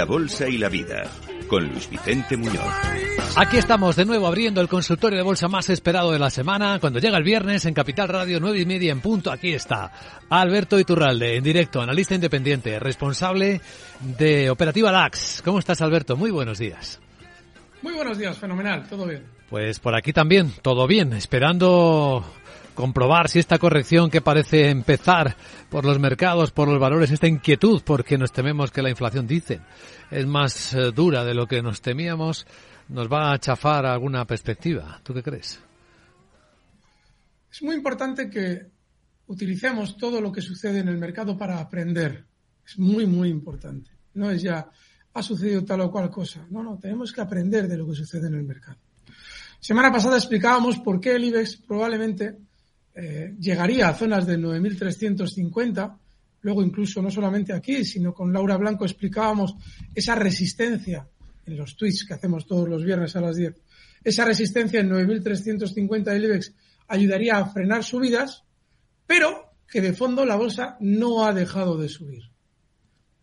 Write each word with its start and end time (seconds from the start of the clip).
La 0.00 0.06
Bolsa 0.06 0.48
y 0.48 0.56
la 0.56 0.70
Vida, 0.70 1.02
con 1.46 1.68
Luis 1.68 1.90
Vicente 1.90 2.34
Muñoz. 2.34 2.64
Aquí 3.36 3.58
estamos 3.58 3.96
de 3.96 4.06
nuevo 4.06 4.26
abriendo 4.26 4.62
el 4.62 4.66
consultorio 4.66 5.18
de 5.18 5.22
bolsa 5.22 5.46
más 5.46 5.68
esperado 5.68 6.10
de 6.10 6.18
la 6.18 6.30
semana. 6.30 6.78
Cuando 6.80 7.00
llega 7.00 7.18
el 7.18 7.22
viernes 7.22 7.66
en 7.66 7.74
Capital 7.74 8.08
Radio 8.08 8.40
9 8.40 8.60
y 8.60 8.64
media 8.64 8.92
en 8.92 9.02
punto, 9.02 9.30
aquí 9.30 9.52
está 9.52 9.92
Alberto 10.30 10.78
Iturralde, 10.78 11.36
en 11.36 11.44
directo, 11.44 11.82
analista 11.82 12.14
independiente, 12.14 12.78
responsable 12.78 13.60
de 14.00 14.48
Operativa 14.48 14.90
DAX. 14.90 15.42
¿Cómo 15.44 15.58
estás, 15.58 15.82
Alberto? 15.82 16.16
Muy 16.16 16.30
buenos 16.30 16.58
días. 16.58 16.98
Muy 17.82 17.92
buenos 17.92 18.16
días, 18.16 18.38
fenomenal, 18.38 18.88
todo 18.88 19.04
bien. 19.04 19.22
Pues 19.50 19.80
por 19.80 19.94
aquí 19.94 20.14
también, 20.14 20.50
todo 20.62 20.86
bien, 20.86 21.12
esperando 21.12 22.24
comprobar 22.74 23.28
si 23.28 23.38
esta 23.38 23.58
corrección 23.58 24.10
que 24.10 24.20
parece 24.20 24.70
empezar 24.70 25.36
por 25.68 25.84
los 25.84 25.98
mercados, 25.98 26.50
por 26.50 26.68
los 26.68 26.78
valores, 26.78 27.10
esta 27.10 27.26
inquietud, 27.26 27.82
porque 27.84 28.18
nos 28.18 28.32
tememos 28.32 28.70
que 28.70 28.82
la 28.82 28.90
inflación, 28.90 29.26
dicen, 29.26 29.62
es 30.10 30.26
más 30.26 30.74
eh, 30.74 30.92
dura 30.94 31.24
de 31.24 31.34
lo 31.34 31.46
que 31.46 31.62
nos 31.62 31.80
temíamos, 31.80 32.46
nos 32.88 33.10
va 33.10 33.32
a 33.32 33.38
chafar 33.38 33.86
alguna 33.86 34.24
perspectiva. 34.24 35.00
¿Tú 35.02 35.14
qué 35.14 35.22
crees? 35.22 35.60
Es 37.52 37.62
muy 37.62 37.74
importante 37.74 38.30
que 38.30 38.66
utilicemos 39.26 39.96
todo 39.96 40.20
lo 40.20 40.32
que 40.32 40.40
sucede 40.40 40.80
en 40.80 40.88
el 40.88 40.98
mercado 40.98 41.36
para 41.36 41.58
aprender. 41.58 42.24
Es 42.66 42.78
muy, 42.78 43.06
muy 43.06 43.28
importante. 43.28 43.90
No 44.14 44.30
es 44.30 44.42
ya, 44.42 44.68
ha 45.12 45.22
sucedido 45.22 45.64
tal 45.64 45.80
o 45.82 45.90
cual 45.90 46.10
cosa. 46.10 46.46
No, 46.50 46.62
no, 46.62 46.78
tenemos 46.78 47.12
que 47.12 47.20
aprender 47.20 47.68
de 47.68 47.76
lo 47.76 47.86
que 47.86 47.94
sucede 47.94 48.28
en 48.28 48.34
el 48.34 48.42
mercado. 48.42 48.78
Semana 49.60 49.92
pasada 49.92 50.16
explicábamos 50.16 50.78
por 50.78 51.00
qué 51.00 51.16
el 51.16 51.24
IBEX 51.24 51.56
probablemente 51.56 52.38
eh, 53.02 53.34
llegaría 53.40 53.88
a 53.88 53.94
zonas 53.94 54.26
de 54.26 54.38
9.350. 54.38 55.98
Luego 56.42 56.62
incluso 56.62 57.00
no 57.00 57.10
solamente 57.10 57.54
aquí, 57.54 57.82
sino 57.82 58.12
con 58.12 58.30
Laura 58.30 58.58
Blanco 58.58 58.84
explicábamos 58.84 59.54
esa 59.94 60.14
resistencia 60.14 61.08
en 61.46 61.56
los 61.56 61.76
tweets 61.76 62.04
que 62.04 62.12
hacemos 62.12 62.46
todos 62.46 62.68
los 62.68 62.84
viernes 62.84 63.16
a 63.16 63.22
las 63.22 63.36
10. 63.36 63.54
Esa 64.04 64.26
resistencia 64.26 64.80
en 64.80 64.90
9.350 64.90 66.04
del 66.04 66.24
IBEX 66.24 66.52
ayudaría 66.88 67.38
a 67.38 67.46
frenar 67.46 67.84
subidas, 67.84 68.44
pero 69.06 69.54
que 69.66 69.80
de 69.80 69.94
fondo 69.94 70.26
la 70.26 70.36
bolsa 70.36 70.76
no 70.80 71.24
ha 71.24 71.32
dejado 71.32 71.78
de 71.78 71.88
subir. 71.88 72.24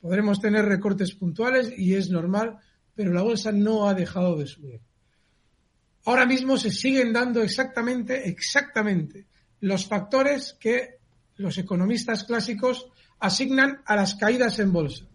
Podremos 0.01 0.39
tener 0.39 0.65
recortes 0.65 1.13
puntuales 1.13 1.71
y 1.77 1.93
es 1.93 2.09
normal, 2.09 2.57
pero 2.95 3.13
la 3.13 3.21
bolsa 3.21 3.51
no 3.51 3.87
ha 3.87 3.93
dejado 3.93 4.37
de 4.37 4.47
subir. 4.47 4.81
Ahora 6.05 6.25
mismo 6.25 6.57
se 6.57 6.71
siguen 6.71 7.13
dando 7.13 7.43
exactamente, 7.43 8.27
exactamente 8.27 9.27
los 9.61 9.87
factores 9.87 10.55
que 10.59 10.97
los 11.35 11.57
economistas 11.57 12.23
clásicos 12.23 12.87
asignan 13.19 13.81
a 13.85 13.95
las 13.95 14.15
caídas 14.15 14.59
en 14.59 14.71
bolsa. 14.71 15.05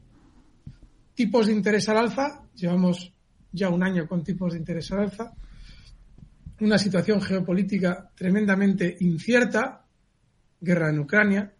Tipos 1.14 1.46
de 1.46 1.52
interés 1.52 1.88
al 1.88 1.98
alza, 1.98 2.42
llevamos 2.54 3.12
ya 3.52 3.68
un 3.68 3.82
año 3.82 4.06
con 4.06 4.24
tipos 4.24 4.52
de 4.52 4.58
interés 4.58 4.90
al 4.92 5.00
alza, 5.00 5.32
una 6.60 6.78
situación 6.78 7.20
geopolítica 7.20 8.10
tremendamente 8.14 8.96
incierta, 9.00 9.84
guerra 10.60 10.90
en 10.90 11.00
Ucrania, 11.00 11.52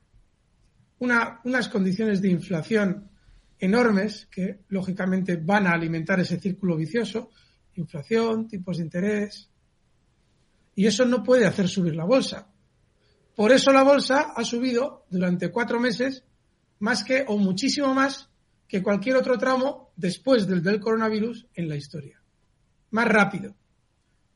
unas 0.98 1.68
condiciones 1.68 2.22
de 2.22 2.30
inflación 2.30 3.10
enormes 3.58 4.26
que 4.30 4.60
lógicamente 4.68 5.36
van 5.36 5.66
a 5.66 5.72
alimentar 5.72 6.20
ese 6.20 6.38
círculo 6.38 6.76
vicioso, 6.76 7.30
inflación, 7.74 8.46
tipos 8.46 8.76
de 8.76 8.84
interés, 8.84 9.50
y 10.74 10.86
eso 10.86 11.04
no 11.04 11.22
puede 11.22 11.46
hacer 11.46 11.68
subir 11.68 11.94
la 11.94 12.04
bolsa. 12.04 12.51
Por 13.34 13.52
eso 13.52 13.72
la 13.72 13.82
bolsa 13.82 14.32
ha 14.36 14.44
subido 14.44 15.06
durante 15.10 15.50
cuatro 15.50 15.80
meses 15.80 16.24
más 16.80 17.04
que 17.04 17.24
o 17.26 17.36
muchísimo 17.38 17.94
más 17.94 18.28
que 18.68 18.82
cualquier 18.82 19.16
otro 19.16 19.38
tramo 19.38 19.92
después 19.96 20.46
del 20.46 20.62
del 20.62 20.80
coronavirus 20.80 21.46
en 21.54 21.68
la 21.68 21.76
historia. 21.76 22.20
Más 22.90 23.08
rápido, 23.08 23.54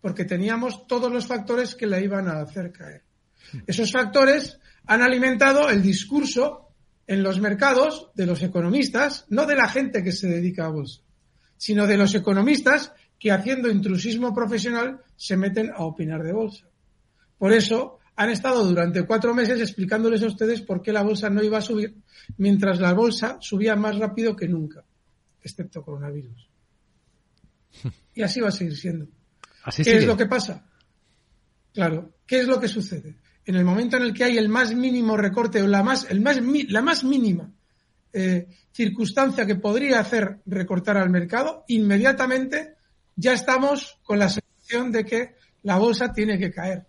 porque 0.00 0.24
teníamos 0.24 0.86
todos 0.86 1.10
los 1.10 1.26
factores 1.26 1.74
que 1.74 1.86
la 1.86 2.00
iban 2.00 2.28
a 2.28 2.40
hacer 2.40 2.72
caer. 2.72 3.02
Esos 3.66 3.92
factores 3.92 4.58
han 4.86 5.02
alimentado 5.02 5.68
el 5.68 5.82
discurso 5.82 6.68
en 7.06 7.22
los 7.22 7.40
mercados 7.40 8.10
de 8.14 8.26
los 8.26 8.42
economistas, 8.42 9.26
no 9.28 9.46
de 9.46 9.56
la 9.56 9.68
gente 9.68 10.02
que 10.02 10.12
se 10.12 10.28
dedica 10.28 10.66
a 10.66 10.70
bolsa, 10.70 11.02
sino 11.56 11.86
de 11.86 11.96
los 11.96 12.14
economistas 12.14 12.92
que 13.18 13.32
haciendo 13.32 13.70
intrusismo 13.70 14.34
profesional 14.34 15.00
se 15.16 15.36
meten 15.36 15.70
a 15.74 15.84
opinar 15.84 16.22
de 16.22 16.32
bolsa. 16.32 16.66
Por 17.38 17.52
eso 17.52 17.98
han 18.16 18.30
estado 18.30 18.64
durante 18.64 19.04
cuatro 19.04 19.34
meses 19.34 19.60
explicándoles 19.60 20.22
a 20.22 20.26
ustedes 20.26 20.62
por 20.62 20.82
qué 20.82 20.92
la 20.92 21.02
bolsa 21.02 21.28
no 21.28 21.42
iba 21.42 21.58
a 21.58 21.62
subir, 21.62 21.94
mientras 22.38 22.80
la 22.80 22.94
bolsa 22.94 23.36
subía 23.40 23.76
más 23.76 23.98
rápido 23.98 24.34
que 24.34 24.48
nunca, 24.48 24.84
excepto 25.42 25.82
coronavirus. 25.82 26.48
Y 28.14 28.22
así 28.22 28.40
va 28.40 28.48
a 28.48 28.52
seguir 28.52 28.76
siendo. 28.76 29.06
¿Qué 29.76 29.98
es 29.98 30.06
lo 30.06 30.16
que 30.16 30.26
pasa? 30.26 30.64
Claro, 31.74 32.14
¿qué 32.26 32.40
es 32.40 32.46
lo 32.46 32.58
que 32.58 32.68
sucede? 32.68 33.16
En 33.44 33.54
el 33.54 33.64
momento 33.64 33.98
en 33.98 34.04
el 34.04 34.14
que 34.14 34.24
hay 34.24 34.38
el 34.38 34.48
más 34.48 34.74
mínimo 34.74 35.16
recorte 35.16 35.62
o 35.62 35.66
la 35.66 35.82
más, 35.82 36.10
el 36.10 36.22
más, 36.22 36.38
la 36.68 36.80
más 36.80 37.04
mínima 37.04 37.52
eh, 38.12 38.48
circunstancia 38.72 39.44
que 39.44 39.56
podría 39.56 40.00
hacer 40.00 40.40
recortar 40.46 40.96
al 40.96 41.10
mercado, 41.10 41.64
inmediatamente 41.68 42.76
ya 43.14 43.34
estamos 43.34 43.98
con 44.02 44.18
la 44.18 44.30
sensación 44.30 44.90
de 44.90 45.04
que 45.04 45.34
la 45.62 45.76
bolsa 45.76 46.12
tiene 46.12 46.38
que 46.38 46.50
caer. 46.50 46.86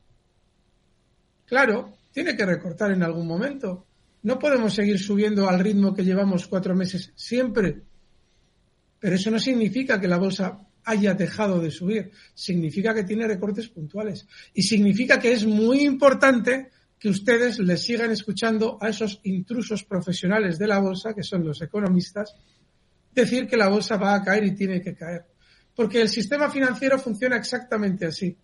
Claro, 1.48 1.94
tiene 2.12 2.36
que 2.36 2.46
recortar 2.46 2.92
en 2.92 3.04
algún 3.04 3.26
momento. 3.26 3.86
No 4.24 4.38
podemos 4.38 4.74
seguir 4.74 5.00
subiendo 5.00 5.48
al 5.48 5.60
ritmo 5.60 5.94
que 5.94 6.04
llevamos 6.04 6.48
cuatro 6.48 6.76
meses 6.76 7.14
siempre. 7.16 7.84
Pero 9.00 9.16
eso 9.16 9.32
no 9.32 9.40
significa 9.40 10.00
que 10.00 10.10
la 10.10 10.18
bolsa 10.18 10.60
haya 10.84 11.14
dejado 11.14 11.62
de 11.62 11.72
subir. 11.72 12.12
Significa 12.34 12.94
que 12.94 13.06
tiene 13.06 13.28
recortes 13.28 13.70
puntuales. 13.70 14.28
Y 14.54 14.64
significa 14.64 15.20
que 15.20 15.32
es 15.32 15.46
muy 15.46 15.82
importante 15.82 16.70
que 17.00 17.10
ustedes 17.10 17.60
les 17.60 17.82
sigan 17.82 18.12
escuchando 18.12 18.78
a 18.82 18.90
esos 18.90 19.22
intrusos 19.24 19.86
profesionales 19.86 20.58
de 20.58 20.68
la 20.68 20.80
bolsa, 20.80 21.14
que 21.14 21.24
son 21.24 21.46
los 21.46 21.62
economistas, 21.62 22.36
decir 23.14 23.48
que 23.48 23.56
la 23.56 23.70
bolsa 23.70 23.96
va 23.96 24.16
a 24.16 24.24
caer 24.24 24.44
y 24.44 24.56
tiene 24.56 24.82
que 24.82 24.96
caer. 24.96 25.26
Porque 25.74 26.02
el 26.02 26.10
sistema 26.10 26.50
financiero 26.50 27.00
funciona 27.00 27.38
exactamente 27.38 28.08
así 28.08 28.36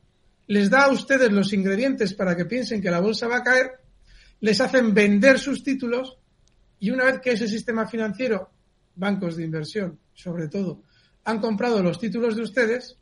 les 0.47 0.69
da 0.69 0.85
a 0.85 0.91
ustedes 0.91 1.31
los 1.31 1.53
ingredientes 1.53 2.13
para 2.13 2.35
que 2.35 2.45
piensen 2.45 2.81
que 2.81 2.91
la 2.91 2.99
bolsa 2.99 3.27
va 3.27 3.37
a 3.37 3.43
caer, 3.43 3.71
les 4.41 4.59
hacen 4.59 4.93
vender 4.93 5.39
sus 5.39 5.63
títulos 5.63 6.17
y 6.79 6.91
una 6.91 7.05
vez 7.05 7.19
que 7.21 7.31
ese 7.31 7.47
sistema 7.47 7.87
financiero, 7.87 8.51
bancos 8.95 9.37
de 9.37 9.45
inversión 9.45 9.99
sobre 10.13 10.47
todo, 10.47 10.83
han 11.23 11.39
comprado 11.39 11.81
los 11.81 11.99
títulos 11.99 12.35
de 12.35 12.41
ustedes, 12.41 12.97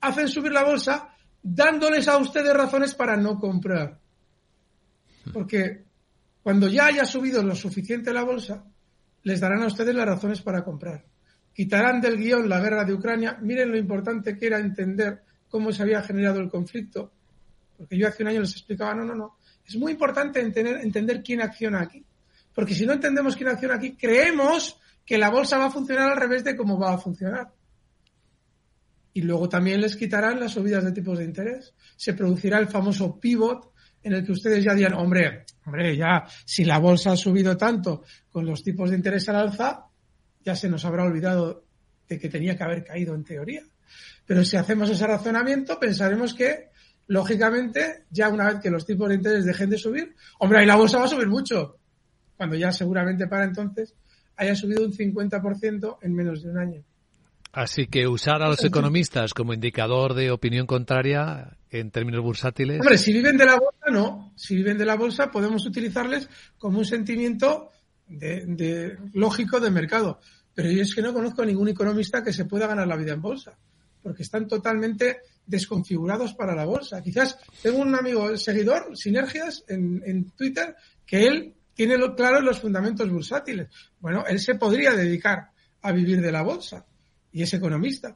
hacen 0.00 0.28
subir 0.28 0.52
la 0.52 0.64
bolsa 0.64 1.08
dándoles 1.42 2.06
a 2.08 2.16
ustedes 2.18 2.54
razones 2.54 2.94
para 2.94 3.16
no 3.16 3.38
comprar. 3.38 3.98
Porque 5.32 5.84
cuando 6.42 6.68
ya 6.68 6.86
haya 6.86 7.04
subido 7.04 7.42
lo 7.42 7.54
suficiente 7.56 8.12
la 8.12 8.22
bolsa, 8.22 8.64
les 9.24 9.40
darán 9.40 9.62
a 9.62 9.66
ustedes 9.66 9.94
las 9.94 10.06
razones 10.06 10.40
para 10.42 10.62
comprar. 10.62 11.04
Quitarán 11.52 12.00
del 12.00 12.16
guion 12.16 12.48
la 12.48 12.60
guerra 12.60 12.84
de 12.84 12.94
Ucrania. 12.94 13.38
Miren 13.40 13.70
lo 13.70 13.78
importante 13.78 14.36
que 14.38 14.46
era 14.46 14.58
entender 14.58 15.23
cómo 15.54 15.70
se 15.70 15.84
había 15.84 16.02
generado 16.02 16.40
el 16.40 16.50
conflicto, 16.50 17.12
porque 17.76 17.96
yo 17.96 18.08
hace 18.08 18.24
un 18.24 18.28
año 18.28 18.40
les 18.40 18.50
explicaba, 18.50 18.92
no, 18.92 19.04
no, 19.04 19.14
no, 19.14 19.38
es 19.64 19.76
muy 19.76 19.92
importante 19.92 20.40
entender, 20.40 20.78
entender 20.78 21.22
quién 21.22 21.40
acciona 21.42 21.80
aquí, 21.80 22.04
porque 22.52 22.74
si 22.74 22.84
no 22.84 22.94
entendemos 22.94 23.36
quién 23.36 23.50
acciona 23.50 23.76
aquí, 23.76 23.94
creemos 23.94 24.76
que 25.06 25.16
la 25.16 25.30
bolsa 25.30 25.56
va 25.56 25.66
a 25.66 25.70
funcionar 25.70 26.10
al 26.10 26.16
revés 26.16 26.42
de 26.42 26.56
cómo 26.56 26.76
va 26.76 26.94
a 26.94 26.98
funcionar. 26.98 27.52
Y 29.12 29.22
luego 29.22 29.48
también 29.48 29.80
les 29.80 29.94
quitarán 29.94 30.40
las 30.40 30.50
subidas 30.50 30.82
de 30.82 30.90
tipos 30.90 31.18
de 31.18 31.24
interés. 31.24 31.72
Se 31.94 32.14
producirá 32.14 32.58
el 32.58 32.66
famoso 32.66 33.20
pivot 33.20 33.74
en 34.02 34.14
el 34.14 34.26
que 34.26 34.32
ustedes 34.32 34.64
ya 34.64 34.74
dirán, 34.74 34.94
hombre, 34.94 35.44
hombre, 35.66 35.96
ya 35.96 36.24
si 36.44 36.64
la 36.64 36.78
bolsa 36.78 37.12
ha 37.12 37.16
subido 37.16 37.56
tanto 37.56 38.02
con 38.28 38.44
los 38.44 38.64
tipos 38.64 38.90
de 38.90 38.96
interés 38.96 39.28
al 39.28 39.36
alza, 39.36 39.86
ya 40.44 40.56
se 40.56 40.68
nos 40.68 40.84
habrá 40.84 41.04
olvidado 41.04 41.64
de 42.08 42.18
que 42.18 42.28
tenía 42.28 42.56
que 42.56 42.64
haber 42.64 42.82
caído 42.82 43.14
en 43.14 43.22
teoría. 43.22 43.62
Pero 44.26 44.44
si 44.44 44.56
hacemos 44.56 44.88
ese 44.90 45.06
razonamiento, 45.06 45.78
pensaremos 45.78 46.34
que, 46.34 46.70
lógicamente, 47.08 48.04
ya 48.10 48.28
una 48.28 48.46
vez 48.46 48.60
que 48.60 48.70
los 48.70 48.86
tipos 48.86 49.08
de 49.08 49.16
interés 49.16 49.44
dejen 49.44 49.70
de 49.70 49.78
subir, 49.78 50.14
hombre, 50.38 50.60
ahí 50.60 50.66
la 50.66 50.76
bolsa 50.76 50.98
va 50.98 51.04
a 51.04 51.08
subir 51.08 51.28
mucho. 51.28 51.78
Cuando 52.36 52.56
ya 52.56 52.72
seguramente 52.72 53.26
para 53.26 53.44
entonces 53.44 53.94
haya 54.36 54.56
subido 54.56 54.84
un 54.84 54.92
50% 54.92 55.98
en 56.02 56.14
menos 56.14 56.42
de 56.42 56.50
un 56.50 56.58
año. 56.58 56.84
Así 57.52 57.86
que 57.86 58.08
usar 58.08 58.42
a 58.42 58.48
los 58.48 58.64
economistas 58.64 59.32
como 59.32 59.54
indicador 59.54 60.14
de 60.14 60.32
opinión 60.32 60.66
contraria 60.66 61.56
en 61.70 61.92
términos 61.92 62.20
bursátiles. 62.20 62.80
Hombre, 62.80 62.98
si 62.98 63.12
viven 63.12 63.36
de 63.36 63.46
la 63.46 63.54
bolsa, 63.54 63.90
no. 63.92 64.32
Si 64.34 64.56
viven 64.56 64.76
de 64.76 64.84
la 64.84 64.96
bolsa, 64.96 65.30
podemos 65.30 65.64
utilizarles 65.64 66.28
como 66.58 66.78
un 66.78 66.84
sentimiento 66.84 67.70
de, 68.08 68.98
lógico 69.12 69.60
de 69.60 69.70
mercado. 69.70 70.18
Pero 70.52 70.68
yo 70.70 70.82
es 70.82 70.96
que 70.96 71.02
no 71.02 71.12
conozco 71.12 71.42
a 71.42 71.46
ningún 71.46 71.68
economista 71.68 72.24
que 72.24 72.32
se 72.32 72.44
pueda 72.44 72.66
ganar 72.66 72.88
la 72.88 72.96
vida 72.96 73.12
en 73.12 73.22
bolsa 73.22 73.56
porque 74.04 74.22
están 74.22 74.46
totalmente 74.46 75.22
desconfigurados 75.46 76.34
para 76.34 76.54
la 76.54 76.66
bolsa. 76.66 77.02
Quizás 77.02 77.38
tengo 77.62 77.78
un 77.78 77.94
amigo, 77.94 78.28
el 78.28 78.38
seguidor, 78.38 78.94
Sinergias, 78.96 79.64
en, 79.66 80.30
Twitter, 80.32 80.76
que 81.06 81.26
él 81.26 81.54
tiene 81.72 81.96
claro 82.14 82.42
los 82.42 82.60
fundamentos 82.60 83.10
bursátiles. 83.10 83.68
Bueno, 83.98 84.24
él 84.28 84.38
se 84.38 84.56
podría 84.56 84.92
dedicar 84.92 85.48
a 85.80 85.90
vivir 85.90 86.20
de 86.20 86.30
la 86.30 86.42
bolsa 86.42 86.84
y 87.32 87.42
es 87.42 87.54
economista. 87.54 88.14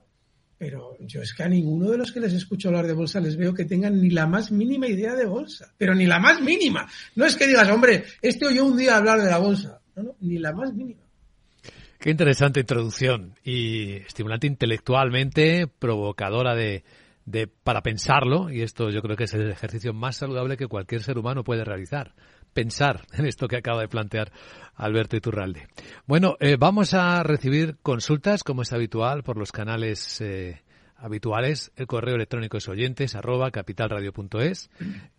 Pero 0.59 0.97
yo 1.01 1.23
es 1.23 1.33
que 1.33 1.45
a 1.45 1.49
ninguno 1.49 1.91
de 1.91 1.97
los 1.97 2.13
que 2.13 2.21
les 2.21 2.35
escucho 2.35 2.69
hablar 2.69 2.87
de 2.87 2.93
bolsa 2.93 3.21
les 3.21 3.37
veo 3.37 3.55
que 3.55 3.65
tengan 3.65 3.99
ni 3.99 4.11
la 4.11 4.27
más 4.27 4.51
mínima 4.51 4.89
idea 4.89 5.15
de 5.15 5.25
bolsa. 5.25 5.73
Pero 5.79 5.95
ni 5.95 6.05
la 6.05 6.19
más 6.19 6.43
mínima. 6.43 6.87
No 7.15 7.25
es 7.25 7.35
que 7.35 7.47
digas, 7.47 7.71
hombre, 7.71 8.05
este 8.21 8.47
oyó 8.47 8.67
un 8.67 8.77
día 8.77 8.97
hablar 8.97 9.23
de 9.23 9.31
la 9.31 9.39
bolsa. 9.39 9.81
No, 9.97 10.03
no, 10.03 10.17
ni 10.21 10.37
la 10.39 10.53
más 10.53 10.75
mínima. 10.75 11.08
Qué 11.99 12.11
interesante 12.11 12.61
introducción 12.61 13.35
y 13.43 13.95
estimulante 13.97 14.47
intelectualmente, 14.47 15.67
provocadora 15.67 16.55
de, 16.55 16.85
de, 17.25 17.49
para 17.49 17.83
pensarlo, 17.83 18.51
y 18.51 18.63
esto 18.63 18.91
yo 18.91 19.03
creo 19.03 19.17
que 19.17 19.25
es 19.25 19.35
el 19.35 19.51
ejercicio 19.51 19.93
más 19.93 20.17
saludable 20.17 20.57
que 20.57 20.69
cualquier 20.69 21.03
ser 21.03 21.19
humano 21.19 21.43
puede 21.43 21.65
realizar. 21.65 22.15
Pensar 22.55 23.05
en 23.13 23.27
esto 23.27 23.49
que 23.49 23.57
acaba 23.57 23.81
de 23.81 23.89
plantear 23.89 24.31
Alberto 24.77 25.17
Iturralde. 25.17 25.67
Bueno, 26.07 26.37
eh, 26.39 26.57
vamos 26.57 26.95
a 26.95 27.23
recibir 27.25 27.79
consultas, 27.83 28.45
como 28.45 28.63
es 28.63 28.73
habitual, 28.73 29.25
por 29.25 29.37
los 29.37 29.51
canales 29.51 30.21
eh, 30.21 30.63
habituales. 30.99 31.73
El 31.77 31.87
correo 31.87 32.17
electrónico 32.17 32.59
es 32.59 32.69
oyentes 32.69 33.15
arroba 33.15 33.51
capitalradio.es. 33.51 34.69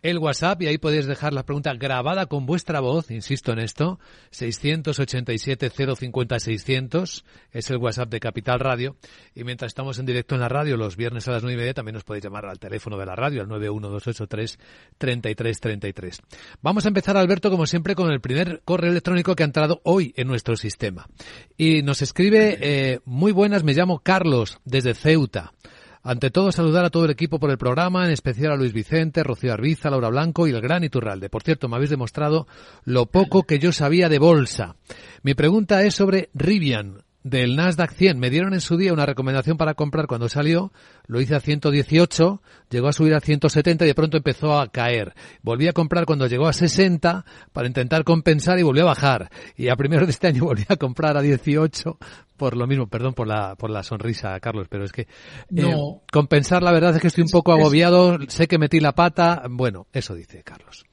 El 0.02 0.18
WhatsApp, 0.18 0.62
y 0.62 0.68
ahí 0.68 0.78
podéis 0.78 1.06
dejar 1.06 1.32
la 1.32 1.42
pregunta 1.44 1.74
grabada 1.74 2.26
con 2.26 2.46
vuestra 2.46 2.78
voz, 2.80 3.10
insisto 3.10 3.50
en 3.52 3.58
esto, 3.58 3.98
687-050-600, 4.32 7.24
es 7.52 7.70
el 7.70 7.78
WhatsApp 7.78 8.10
de 8.10 8.20
Capital 8.20 8.60
Radio. 8.60 8.94
Y 9.34 9.42
mientras 9.44 9.70
estamos 9.70 9.98
en 9.98 10.04
directo 10.06 10.34
en 10.34 10.42
la 10.42 10.48
radio, 10.48 10.76
los 10.76 10.96
viernes 10.96 11.26
a 11.28 11.32
las 11.32 11.42
nueve 11.42 11.54
y 11.54 11.58
media, 11.58 11.74
también 11.74 11.94
nos 11.94 12.04
podéis 12.04 12.24
llamar 12.24 12.46
al 12.46 12.58
teléfono 12.58 12.98
de 12.98 13.06
la 13.06 13.16
radio, 13.16 13.40
al 13.40 13.48
91283-3333. 13.48 16.20
Vamos 16.62 16.84
a 16.84 16.88
empezar, 16.88 17.16
Alberto, 17.16 17.50
como 17.50 17.64
siempre, 17.66 17.94
con 17.94 18.12
el 18.12 18.20
primer 18.20 18.60
correo 18.64 18.90
electrónico 18.90 19.34
que 19.34 19.42
ha 19.42 19.46
entrado 19.46 19.80
hoy 19.84 20.12
en 20.16 20.28
nuestro 20.28 20.56
sistema. 20.56 21.08
Y 21.56 21.80
nos 21.82 22.02
escribe, 22.02 22.58
eh, 22.60 23.00
muy 23.04 23.32
buenas, 23.32 23.64
me 23.64 23.72
llamo 23.72 24.00
Carlos, 24.00 24.58
desde 24.64 24.92
Ceuta. 24.94 25.54
Ante 26.02 26.30
todo, 26.30 26.50
saludar 26.50 26.86
a 26.86 26.90
todo 26.90 27.04
el 27.04 27.10
equipo 27.10 27.38
por 27.38 27.50
el 27.50 27.58
programa, 27.58 28.06
en 28.06 28.12
especial 28.12 28.52
a 28.52 28.56
Luis 28.56 28.72
Vicente, 28.72 29.22
Rocío 29.22 29.52
Arbiza, 29.52 29.90
Laura 29.90 30.08
Blanco 30.08 30.48
y 30.48 30.50
el 30.50 30.60
gran 30.62 30.82
Iturralde. 30.82 31.28
Por 31.28 31.42
cierto, 31.42 31.68
me 31.68 31.76
habéis 31.76 31.90
demostrado 31.90 32.46
lo 32.84 33.06
poco 33.06 33.42
que 33.42 33.58
yo 33.58 33.70
sabía 33.70 34.08
de 34.08 34.18
bolsa. 34.18 34.76
Mi 35.22 35.34
pregunta 35.34 35.82
es 35.82 35.94
sobre 35.94 36.30
Rivian, 36.32 37.02
del 37.22 37.56
Nasdaq 37.56 37.92
100. 37.92 38.18
Me 38.18 38.30
dieron 38.30 38.54
en 38.54 38.60
su 38.60 38.76
día 38.76 38.92
una 38.92 39.06
recomendación 39.06 39.56
para 39.56 39.74
comprar 39.74 40.06
cuando 40.06 40.28
salió, 40.28 40.72
lo 41.06 41.20
hice 41.20 41.34
a 41.34 41.40
118, 41.40 42.42
llegó 42.70 42.88
a 42.88 42.92
subir 42.92 43.14
a 43.14 43.20
170 43.20 43.84
y 43.84 43.88
de 43.88 43.94
pronto 43.94 44.16
empezó 44.16 44.58
a 44.58 44.70
caer. 44.70 45.14
Volví 45.42 45.68
a 45.68 45.72
comprar 45.72 46.06
cuando 46.06 46.26
llegó 46.26 46.48
a 46.48 46.52
60 46.52 47.24
para 47.52 47.66
intentar 47.66 48.04
compensar 48.04 48.58
y 48.58 48.62
volvió 48.62 48.82
a 48.82 48.86
bajar. 48.86 49.30
Y 49.56 49.68
a 49.68 49.76
primero 49.76 50.06
de 50.06 50.12
este 50.12 50.28
año 50.28 50.44
volví 50.46 50.64
a 50.68 50.76
comprar 50.76 51.16
a 51.16 51.22
18 51.22 51.98
por 52.36 52.56
lo 52.56 52.66
mismo, 52.66 52.88
perdón 52.88 53.12
por 53.12 53.26
la, 53.26 53.54
por 53.54 53.68
la 53.68 53.82
sonrisa, 53.82 54.40
Carlos, 54.40 54.66
pero 54.70 54.84
es 54.84 54.92
que 54.92 55.02
eh, 55.02 55.76
compensar 56.10 56.62
la 56.62 56.72
verdad 56.72 56.94
es 56.94 57.02
que 57.02 57.08
estoy 57.08 57.24
un 57.24 57.30
poco 57.30 57.52
agobiado, 57.52 58.18
sé 58.28 58.48
que 58.48 58.56
metí 58.56 58.80
la 58.80 58.94
pata, 58.94 59.42
bueno, 59.50 59.88
eso 59.92 60.14
dice 60.14 60.42
Carlos. 60.42 60.86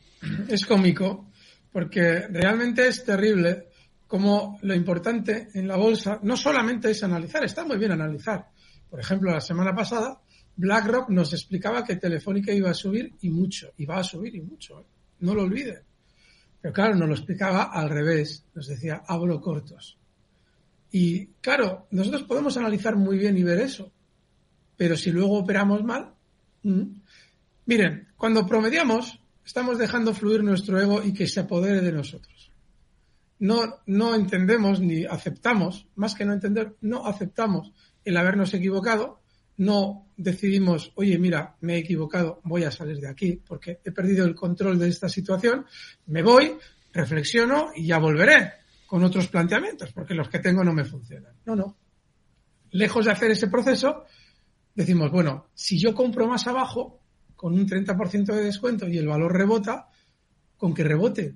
Es 0.50 0.66
cómico, 0.66 1.32
porque 1.72 2.28
realmente 2.28 2.88
es 2.88 3.06
terrible 3.06 3.67
como 4.07 4.57
lo 4.62 4.74
importante 4.74 5.50
en 5.54 5.68
la 5.68 5.75
bolsa 5.75 6.19
no 6.24 6.38
solamente 6.38 6.92
es 6.92 7.04
analizar, 7.04 7.44
está 7.44 7.65
muy 7.65 7.77
bien 7.77 7.92
analizar. 7.92 8.48
Por 8.89 9.00
ejemplo, 9.00 9.31
la 9.31 9.42
semana 9.42 9.75
pasada 9.75 10.21
BlackRock 10.56 11.09
nos 11.09 11.33
explicaba 11.33 11.83
que 11.83 11.98
Telefónica 11.98 12.51
iba 12.54 12.69
a 12.69 12.74
subir 12.74 13.13
y 13.21 13.30
mucho, 13.30 13.74
iba 13.77 13.98
a 13.98 14.04
subir 14.04 14.36
y 14.36 14.42
mucho, 14.42 14.80
¿eh? 14.80 14.86
no 15.19 15.36
lo 15.36 15.44
olvide. 15.44 15.83
Pero 16.62 16.74
claro, 16.74 16.95
nos 16.95 17.07
lo 17.07 17.15
explicaba 17.15 17.63
al 17.63 17.89
revés, 17.89 18.45
nos 18.56 18.68
decía, 18.68 19.04
hablo 19.07 19.39
cortos. 19.42 19.98
Y 20.89 21.27
claro, 21.42 21.88
nosotros 21.92 22.24
podemos 22.24 22.56
analizar 22.57 22.95
muy 22.95 23.18
bien 23.18 23.38
y 23.38 23.44
ver 23.44 23.59
eso, 23.59 23.92
pero 24.77 24.95
si 24.95 25.12
luego 25.12 25.38
operamos 25.38 25.83
mal, 25.83 26.13
miren, 27.65 28.07
cuando 28.15 28.48
promediamos, 28.48 29.19
estamos 29.45 29.77
dejando 29.77 30.13
fluir 30.13 30.44
nuestro 30.44 30.81
ego 30.81 31.04
y 31.04 31.13
que 31.13 31.27
se 31.27 31.42
apodere 31.42 31.81
de 31.81 31.92
nosotros 31.92 32.47
no, 33.39 33.81
no 33.86 34.16
entendemos 34.16 34.80
ni 34.80 35.06
aceptamos, 35.06 35.88
más 35.95 36.16
que 36.16 36.25
no 36.25 36.34
entender, 36.34 36.75
no 36.81 37.06
aceptamos 37.06 37.72
el 38.04 38.18
habernos 38.18 38.54
equivocado, 38.54 39.22
no 39.57 40.07
decidimos, 40.18 40.92
oye, 40.95 41.18
mira, 41.18 41.56
me 41.62 41.75
he 41.75 41.78
equivocado, 41.80 42.42
voy 42.44 42.63
a 42.63 42.72
salir 42.72 43.00
de 43.00 43.10
aquí 43.10 43.42
porque 43.45 43.80
he 43.84 43.92
perdido 43.92 44.25
el 44.25 44.36
control 44.36 44.80
de 44.80 44.88
esta 44.88 45.10
situación, 45.10 45.66
me 46.07 46.24
voy, 46.24 46.57
reflexiono 46.94 47.72
y 47.75 47.88
ya 47.88 48.00
volveré 48.00 48.54
con 48.86 49.04
otros 49.04 49.28
planteamientos, 49.28 49.92
porque 49.92 50.13
los 50.13 50.30
que 50.30 50.40
tengo 50.40 50.63
no 50.63 50.74
me 50.74 50.86
funcionan. 50.86 51.33
No, 51.45 51.56
no. 51.56 51.78
Lejos 52.72 53.06
de 53.06 53.12
hacer 53.12 53.31
ese 53.31 53.48
proceso, 53.48 54.06
decimos, 54.74 55.12
bueno, 55.12 55.50
si 55.54 55.78
yo 55.78 55.94
compro 55.94 56.28
más 56.28 56.48
abajo, 56.48 57.01
con 57.36 57.54
un 57.54 57.68
30% 57.68 58.25
de 58.33 58.44
descuento 58.44 58.88
y 58.88 58.98
el 58.98 59.07
valor 59.07 59.33
rebota, 59.33 59.90
con 60.57 60.74
que 60.74 60.83
rebote 60.83 61.36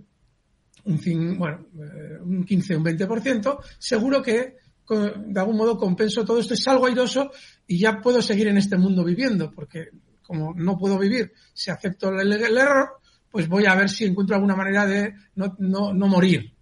un, 0.86 1.38
bueno, 1.38 1.68
eh, 1.76 2.20
un 2.22 2.44
15, 2.44 2.78
un 2.78 2.86
20%, 2.86 3.60
seguro 3.78 4.22
que 4.22 4.56
de 4.90 5.40
algún 5.40 5.58
modo 5.58 5.78
compenso 5.78 6.26
todo 6.26 6.40
esto, 6.40 6.54
es 6.54 6.68
algo 6.68 6.86
airoso 6.86 7.32
y 7.68 7.80
ya 7.80 8.02
puedo 8.02 8.22
seguir 8.22 8.48
en 8.48 8.58
este 8.58 8.78
mundo 8.78 9.04
viviendo, 9.04 9.52
porque 9.52 9.90
como 10.22 10.54
no 10.54 10.78
puedo 10.78 10.98
vivir 10.98 11.34
si 11.54 11.72
acepto 11.72 12.10
el, 12.10 12.32
error, 12.32 12.90
pues 13.30 13.48
voy 13.48 13.66
a 13.66 13.76
ver 13.76 13.90
si 13.90 14.06
encuentro 14.06 14.36
alguna 14.36 14.56
manera 14.56 14.86
de 14.86 15.14
no, 15.36 15.56
no, 15.60 15.94
no 15.94 16.08
morir. 16.08 16.54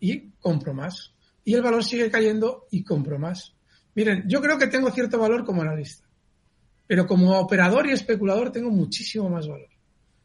Y 0.00 0.30
compro 0.40 0.72
más. 0.74 1.12
Y 1.44 1.54
el 1.54 1.62
valor 1.62 1.84
sigue 1.84 2.10
cayendo 2.10 2.66
y 2.70 2.82
compro 2.82 3.18
más. 3.18 3.54
Miren, 3.94 4.24
yo 4.26 4.40
creo 4.40 4.58
que 4.58 4.66
tengo 4.66 4.90
cierto 4.90 5.18
valor 5.18 5.44
como 5.44 5.62
analista, 5.62 6.08
pero 6.86 7.06
como 7.06 7.38
operador 7.38 7.86
y 7.86 7.92
especulador 7.92 8.50
tengo 8.50 8.70
muchísimo 8.70 9.28
más 9.28 9.46
valor. 9.46 9.68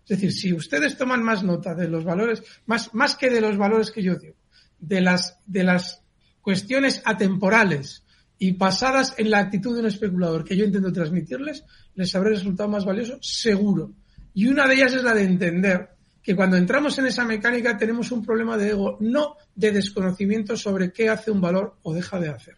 Es 0.08 0.10
decir, 0.10 0.32
si 0.32 0.54
ustedes 0.54 0.98
toman 0.98 1.24
más 1.24 1.44
nota 1.44 1.74
de 1.74 1.88
los 1.88 2.04
valores, 2.04 2.44
más, 2.68 3.16
que 3.16 3.30
de 3.30 3.42
los 3.42 3.58
valores 3.58 3.90
que 3.90 4.04
yo 4.04 4.16
digo, 4.16 4.36
de 4.80 5.02
las, 5.02 5.40
de 5.48 5.64
las 5.64 6.04
cuestiones 6.42 7.02
atemporales 7.06 8.04
y 8.38 8.52
basadas 8.52 9.16
en 9.18 9.32
la 9.32 9.40
actitud 9.40 9.74
de 9.74 9.80
un 9.80 9.88
especulador 9.88 10.44
que 10.44 10.56
yo 10.56 10.64
intento 10.64 10.94
transmitirles, 10.94 11.64
les 11.96 12.14
habré 12.14 12.32
resultado 12.32 12.70
más 12.70 12.86
valioso, 12.86 13.18
seguro. 13.20 13.94
Y 14.36 14.46
una 14.46 14.68
de 14.68 14.76
ellas 14.76 14.94
es 14.94 15.04
la 15.04 15.16
de 15.16 15.24
entender 15.24 15.90
que 16.22 16.36
cuando 16.36 16.58
entramos 16.58 17.00
en 17.00 17.08
esa 17.08 17.26
mecánica 17.26 17.76
tenemos 17.76 18.12
un 18.12 18.24
problema 18.24 18.58
de 18.58 18.70
ego, 18.70 18.98
no 19.00 19.38
de 19.56 19.72
desconocimiento 19.72 20.56
sobre 20.56 20.92
qué 20.92 21.10
hace 21.10 21.32
un 21.32 21.42
valor 21.42 21.78
o 21.82 21.96
deja 21.96 22.20
de 22.20 22.30
hacer. 22.30 22.58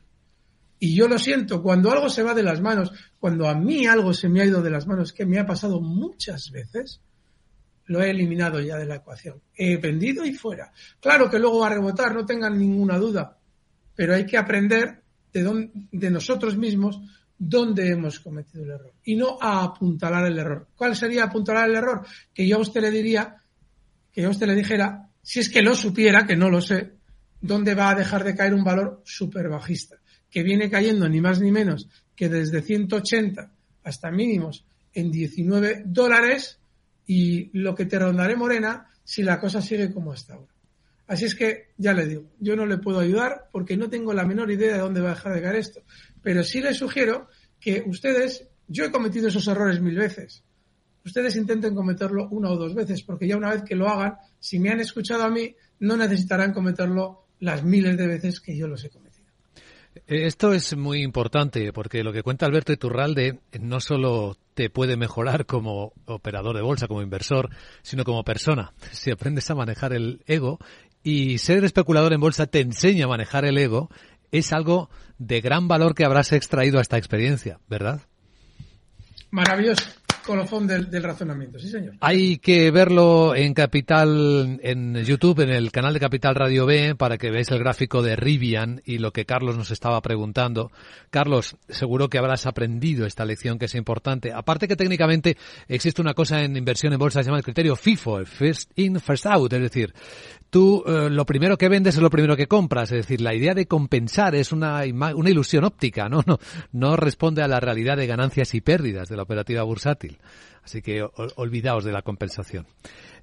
Y 0.80 0.96
yo 0.96 1.08
lo 1.08 1.18
siento, 1.18 1.64
cuando 1.64 1.92
algo 1.92 2.10
se 2.10 2.24
va 2.24 2.34
de 2.34 2.44
las 2.44 2.62
manos, 2.62 2.92
cuando 3.20 3.48
a 3.48 3.56
mí 3.56 3.88
algo 3.88 4.14
se 4.14 4.30
me 4.30 4.42
ha 4.42 4.46
ido 4.46 4.62
de 4.62 4.70
las 4.70 4.86
manos, 4.86 5.14
que 5.14 5.26
me 5.26 5.40
ha 5.40 5.46
pasado 5.46 5.82
muchas 5.82 6.52
veces, 6.52 7.02
lo 7.88 8.02
he 8.02 8.12
eliminado 8.12 8.60
ya 8.60 8.78
de 8.78 8.86
la 8.86 8.96
ecuación. 8.96 9.42
He 9.56 9.78
vendido 9.78 10.26
y 10.26 10.34
fuera. 10.34 10.72
Claro 11.00 11.30
que 11.30 11.40
luego 11.40 11.60
va 11.60 11.68
a 11.68 11.74
rebotar, 11.74 12.14
no 12.14 12.26
tengan 12.26 12.58
ninguna 12.58 12.98
duda, 12.98 13.38
pero 13.96 14.14
hay 14.14 14.26
que 14.26 14.38
aprender 14.38 15.02
de, 15.34 15.72
de 15.92 16.12
nosotros 16.12 16.58
mismos 16.58 17.00
dónde 17.38 17.90
hemos 17.90 18.20
cometido 18.20 18.64
el 18.64 18.72
error 18.72 18.94
y 19.04 19.16
no 19.16 19.38
a 19.40 19.64
apuntalar 19.64 20.26
el 20.26 20.38
error. 20.38 20.68
¿Cuál 20.76 20.96
sería 20.96 21.26
apuntalar 21.26 21.70
el 21.70 21.76
error? 21.76 22.06
Que 22.34 22.48
yo 22.48 22.58
a 22.58 22.62
usted 22.62 22.82
le 22.82 22.92
diría, 22.92 23.42
que 24.12 24.22
yo 24.22 24.28
a 24.28 24.32
usted 24.32 24.48
le 24.48 24.56
dijera, 24.56 25.10
si 25.22 25.40
es 25.40 25.50
que 25.50 25.62
lo 25.62 25.76
supiera, 25.76 26.26
que 26.26 26.36
no 26.36 26.50
lo 26.50 26.62
sé, 26.62 26.94
dónde 27.40 27.76
va 27.76 27.92
a 27.92 27.96
dejar 27.96 28.24
de 28.24 28.36
caer 28.36 28.54
un 28.54 28.64
valor 28.64 29.02
súper 29.06 29.50
bajista, 29.50 29.98
que 30.30 30.44
viene 30.44 30.70
cayendo 30.70 31.08
ni 31.08 31.22
más 31.22 31.40
ni 31.40 31.52
menos 31.52 31.88
que 32.16 32.30
desde 32.30 32.62
180 32.62 33.52
hasta 33.84 34.12
mínimos 34.12 34.66
en 34.94 35.12
19 35.12 35.84
dólares 35.86 36.60
y 37.08 37.50
lo 37.58 37.74
que 37.74 37.86
te 37.86 37.98
rondaré 37.98 38.36
morena 38.36 38.88
si 39.04 39.24
la 39.24 39.40
cosa 39.40 39.62
sigue 39.62 39.92
como 39.92 40.12
hasta 40.12 40.36
ahora. 40.36 40.54
Así 41.08 41.24
es 41.24 41.36
que, 41.36 41.70
ya 41.78 41.94
le 41.94 42.06
digo, 42.06 42.26
yo 42.40 42.58
no 42.58 42.66
le 42.66 42.78
puedo 42.78 43.00
ayudar 43.00 43.48
porque 43.52 43.78
no 43.78 43.90
tengo 43.90 44.14
la 44.14 44.26
menor 44.26 44.52
idea 44.52 44.74
de 44.74 44.80
dónde 44.80 45.00
va 45.00 45.12
a 45.12 45.16
dejar 45.16 45.34
de 45.34 45.42
caer 45.42 45.56
esto. 45.56 45.82
Pero 46.22 46.44
sí 46.44 46.60
le 46.60 46.74
sugiero 46.74 47.30
que 47.62 47.82
ustedes, 47.88 48.46
yo 48.68 48.84
he 48.84 48.92
cometido 48.92 49.30
esos 49.30 49.48
errores 49.48 49.80
mil 49.80 49.96
veces. 49.96 50.44
Ustedes 51.06 51.38
intenten 51.38 51.74
cometerlo 51.74 52.28
una 52.30 52.52
o 52.52 52.58
dos 52.58 52.76
veces, 52.76 53.02
porque 53.04 53.26
ya 53.26 53.38
una 53.38 53.52
vez 53.52 53.64
que 53.64 53.76
lo 53.76 53.88
hagan, 53.88 54.18
si 54.38 54.60
me 54.60 54.70
han 54.70 54.82
escuchado 54.82 55.24
a 55.24 55.30
mí, 55.30 55.56
no 55.80 55.96
necesitarán 55.96 56.52
cometerlo 56.52 57.28
las 57.40 57.64
miles 57.64 57.96
de 57.98 58.08
veces 58.08 58.42
que 58.42 58.58
yo 58.58 58.68
los 58.68 58.84
he 58.84 58.90
cometido. 58.90 59.07
Esto 60.06 60.54
es 60.54 60.76
muy 60.76 61.02
importante 61.02 61.72
porque 61.74 62.04
lo 62.04 62.14
que 62.14 62.24
cuenta 62.24 62.46
Alberto 62.46 62.74
Iturralde 62.74 63.40
no 63.60 63.80
solo 63.80 64.38
te 64.54 64.70
puede 64.70 64.98
mejorar 64.98 65.46
como 65.46 65.94
operador 66.06 66.56
de 66.56 66.62
bolsa, 66.62 66.88
como 66.88 67.02
inversor, 67.02 67.50
sino 67.82 68.04
como 68.04 68.24
persona. 68.24 68.74
Si 68.92 69.12
aprendes 69.12 69.50
a 69.50 69.56
manejar 69.56 69.94
el 69.94 70.24
ego 70.28 70.60
y 71.04 71.38
ser 71.38 71.64
especulador 71.64 72.14
en 72.14 72.20
bolsa 72.20 72.48
te 72.48 72.60
enseña 72.60 73.06
a 73.06 73.10
manejar 73.10 73.46
el 73.46 73.58
ego, 73.58 73.90
es 74.32 74.52
algo 74.54 74.90
de 75.18 75.42
gran 75.42 75.68
valor 75.68 75.96
que 75.96 76.06
habrás 76.06 76.32
extraído 76.32 76.80
a 76.80 76.82
esta 76.82 76.98
experiencia, 76.98 77.60
¿verdad? 77.68 78.02
Maravilloso. 79.32 79.90
Del, 80.68 81.04
razonamiento. 81.04 81.60
Sí, 81.60 81.70
señor. 81.70 81.96
Hay 82.02 82.38
que 82.38 82.70
verlo 82.72 83.34
en 83.36 83.54
Capital, 83.54 84.60
en 84.62 84.96
YouTube, 85.04 85.40
en 85.42 85.50
el 85.50 85.72
canal 85.72 85.94
de 85.94 86.00
Capital 86.00 86.36
Radio 86.36 86.66
B, 86.66 86.96
para 86.96 87.18
que 87.18 87.32
veáis 87.32 87.50
el 87.52 87.60
gráfico 87.60 88.02
de 88.02 88.16
Rivian 88.16 88.82
y 88.86 88.98
lo 88.98 89.12
que 89.12 89.26
Carlos 89.26 89.58
nos 89.58 89.72
estaba 89.72 90.02
preguntando. 90.02 90.72
Carlos, 91.10 91.56
seguro 91.70 92.10
que 92.10 92.18
habrás 92.18 92.46
aprendido 92.46 93.06
esta 93.06 93.26
lección 93.26 93.58
que 93.58 93.66
es 93.66 93.76
importante. 93.76 94.34
Aparte 94.34 94.68
que 94.68 94.76
técnicamente 94.76 95.38
existe 95.68 96.02
una 96.02 96.14
cosa 96.14 96.44
en 96.44 96.58
inversión 96.58 96.94
en 96.94 97.00
bolsa 97.00 97.20
que 97.20 97.24
se 97.24 97.30
llama 97.30 97.40
el 97.40 97.46
criterio 97.46 97.76
FIFO, 97.76 98.26
First 98.26 98.72
In, 98.76 99.00
First 99.00 99.26
Out, 99.28 99.54
es 99.54 99.62
decir, 99.62 99.94
tú 100.50 100.84
eh, 100.86 101.10
lo 101.10 101.26
primero 101.26 101.58
que 101.58 101.70
vendes 101.70 101.96
es 101.96 102.02
lo 102.02 102.10
primero 102.10 102.36
que 102.36 102.48
compras, 102.48 102.92
es 102.92 103.00
decir, 103.00 103.22
la 103.22 103.34
idea 103.34 103.54
de 103.54 103.68
compensar 103.68 104.36
es 104.36 104.52
una, 104.52 104.82
una 105.16 105.30
ilusión 105.30 105.64
óptica, 105.64 106.10
¿no? 106.10 106.22
No, 106.26 106.40
no 106.74 106.96
responde 106.98 107.42
a 107.42 107.48
la 107.48 107.60
realidad 107.60 107.96
de 107.98 108.08
ganancias 108.08 108.54
y 108.54 108.62
pérdidas 108.62 109.08
de 109.10 109.16
la 109.16 109.24
operativa 109.24 109.64
bursátil. 109.64 110.18
Así 110.64 110.82
que 110.82 111.02
olvidaos 111.38 111.86
de 111.86 111.94
la 111.94 112.02
compensación. 112.02 112.66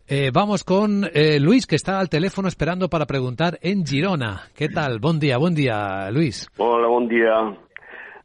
Eh, 0.06 0.30
vamos 0.32 0.64
con 0.64 1.04
eh, 1.12 1.38
Luis, 1.40 1.66
que 1.66 1.76
está 1.76 1.98
al 1.98 2.08
teléfono 2.08 2.48
esperando 2.48 2.88
para 2.88 3.06
preguntar 3.06 3.58
en 3.62 3.86
Girona. 3.86 4.48
¿Qué 4.54 4.68
tal? 4.68 4.98
Buen 4.98 5.18
día, 5.18 5.38
buen 5.38 5.54
día, 5.54 6.10
Luis. 6.10 6.46
Hola, 6.58 6.88
buen 6.88 7.08
día. 7.08 7.56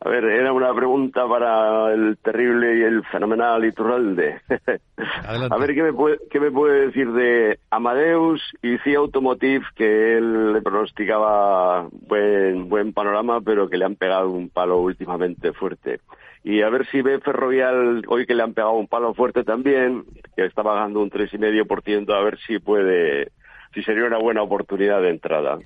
A 0.02 0.10
ver, 0.10 0.24
era 0.24 0.54
una 0.54 0.74
pregunta 0.74 1.28
para 1.28 1.94
el 1.94 2.18
terrible 2.20 2.78
y 2.78 2.84
el 2.84 3.04
fenomenal 3.08 3.66
Iturralde. 3.66 4.40
a 5.28 5.58
ver, 5.58 5.76
¿qué 5.76 5.84
me, 5.84 5.92
puede, 5.92 6.20
¿qué 6.32 6.40
me 6.40 6.52
puede 6.52 6.88
decir 6.88 7.12
de 7.12 7.60
Amadeus 7.70 8.42
y 8.62 8.78
CIA 8.78 9.00
Automotive, 9.00 9.66
que 9.76 10.18
él 10.18 10.54
le 10.54 10.62
pronosticaba 10.62 11.90
buen, 11.92 12.70
buen 12.70 12.94
panorama, 12.94 13.42
pero 13.42 13.70
que 13.70 13.78
le 13.78 13.84
han 13.84 13.96
pegado 13.96 14.30
un 14.30 14.50
palo 14.50 14.80
últimamente 14.80 15.52
fuerte? 15.52 16.00
Y 16.46 16.62
a 16.62 16.70
ver 16.70 16.88
si 16.88 17.02
ve 17.02 17.20
Ferrovial, 17.20 18.04
hoy 18.08 18.26
que 18.26 18.36
le 18.36 18.44
han 18.44 18.54
pegado 18.54 18.76
un 18.76 18.88
palo 18.88 19.14
fuerte 19.14 19.44
también, 19.44 20.06
que 20.38 20.46
está 20.46 20.64
pagando 20.64 21.02
un 21.02 21.12
3,5%, 21.12 22.14
a 22.14 22.22
ver 22.22 22.40
si 22.48 22.60
puede, 22.60 23.34
si 23.74 23.84
sería 23.84 24.06
una 24.06 24.18
buena 24.18 24.44
oportunidad 24.44 25.02
de 25.02 25.10
entrada. 25.10 25.60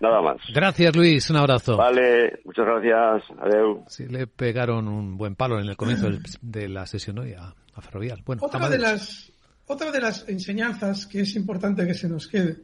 Nada 0.00 0.22
más. 0.22 0.36
Gracias, 0.52 0.94
Luis. 0.94 1.28
Un 1.30 1.36
abrazo. 1.36 1.76
Vale, 1.76 2.40
muchas 2.44 2.66
gracias. 2.66 3.38
Adiós. 3.40 3.78
Sí, 3.88 4.06
le 4.06 4.26
pegaron 4.26 4.86
un 4.86 5.16
buen 5.16 5.34
palo 5.34 5.58
en 5.58 5.68
el 5.68 5.76
comienzo 5.76 6.08
de 6.40 6.68
la 6.68 6.86
sesión 6.86 7.18
hoy 7.18 7.32
a, 7.32 7.54
Ferrovial. 7.80 8.22
Bueno, 8.24 8.42
otra 8.44 8.68
de, 8.68 8.78
las, 8.78 9.32
otra 9.66 9.92
de 9.92 10.00
las 10.00 10.28
enseñanzas 10.28 11.06
que 11.06 11.20
es 11.20 11.36
importante 11.36 11.86
que 11.86 11.94
se 11.94 12.08
nos 12.08 12.26
quede 12.26 12.56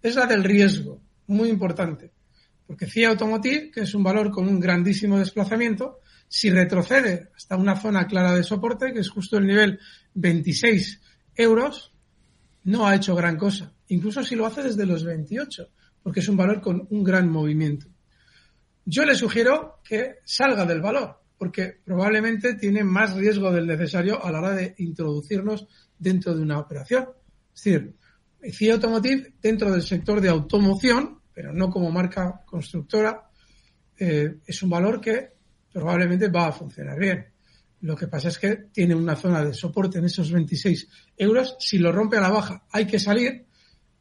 es 0.00 0.14
la 0.14 0.26
del 0.26 0.44
riesgo. 0.44 1.00
Muy 1.26 1.48
importante. 1.48 2.12
Porque 2.66 2.86
CIA 2.86 3.10
Automotive, 3.10 3.70
que 3.72 3.80
es 3.80 3.94
un 3.94 4.04
valor 4.04 4.30
con 4.30 4.46
un 4.46 4.60
grandísimo 4.60 5.18
desplazamiento, 5.18 5.98
si 6.28 6.50
retrocede 6.50 7.30
hasta 7.36 7.56
una 7.56 7.74
zona 7.74 8.06
clara 8.06 8.32
de 8.32 8.44
soporte, 8.44 8.92
que 8.92 9.00
es 9.00 9.10
justo 9.10 9.38
el 9.38 9.46
nivel 9.46 9.80
26 10.14 11.00
euros, 11.34 11.92
no 12.64 12.86
ha 12.86 12.94
hecho 12.94 13.16
gran 13.16 13.36
cosa. 13.36 13.72
Incluso 13.88 14.22
si 14.22 14.36
lo 14.36 14.46
hace 14.46 14.62
desde 14.62 14.86
los 14.86 15.04
28 15.04 15.68
porque 16.02 16.20
es 16.20 16.28
un 16.28 16.36
valor 16.36 16.60
con 16.60 16.86
un 16.90 17.04
gran 17.04 17.28
movimiento. 17.28 17.86
Yo 18.84 19.04
le 19.04 19.14
sugiero 19.14 19.80
que 19.84 20.16
salga 20.24 20.64
del 20.64 20.80
valor, 20.80 21.20
porque 21.38 21.80
probablemente 21.84 22.54
tiene 22.54 22.84
más 22.84 23.14
riesgo 23.14 23.52
del 23.52 23.66
necesario 23.66 24.24
a 24.24 24.30
la 24.30 24.38
hora 24.38 24.50
de 24.54 24.74
introducirnos 24.78 25.66
dentro 25.98 26.34
de 26.34 26.42
una 26.42 26.58
operación. 26.58 27.08
Es 27.54 27.64
decir, 27.64 27.94
CIA 28.52 28.74
Automotive 28.74 29.34
dentro 29.40 29.70
del 29.70 29.82
sector 29.82 30.20
de 30.20 30.28
automoción, 30.28 31.20
pero 31.32 31.52
no 31.52 31.70
como 31.70 31.90
marca 31.90 32.42
constructora, 32.46 33.30
eh, 33.98 34.38
es 34.46 34.62
un 34.62 34.70
valor 34.70 35.00
que 35.00 35.34
probablemente 35.72 36.28
va 36.28 36.48
a 36.48 36.52
funcionar 36.52 36.98
bien. 36.98 37.26
Lo 37.82 37.96
que 37.96 38.08
pasa 38.08 38.28
es 38.28 38.38
que 38.38 38.56
tiene 38.72 38.94
una 38.94 39.16
zona 39.16 39.44
de 39.44 39.54
soporte 39.54 39.98
en 39.98 40.04
esos 40.06 40.30
26 40.30 40.88
euros. 41.16 41.56
Si 41.58 41.78
lo 41.78 41.92
rompe 41.92 42.18
a 42.18 42.20
la 42.20 42.30
baja 42.30 42.66
hay 42.70 42.86
que 42.86 42.98
salir 42.98 43.46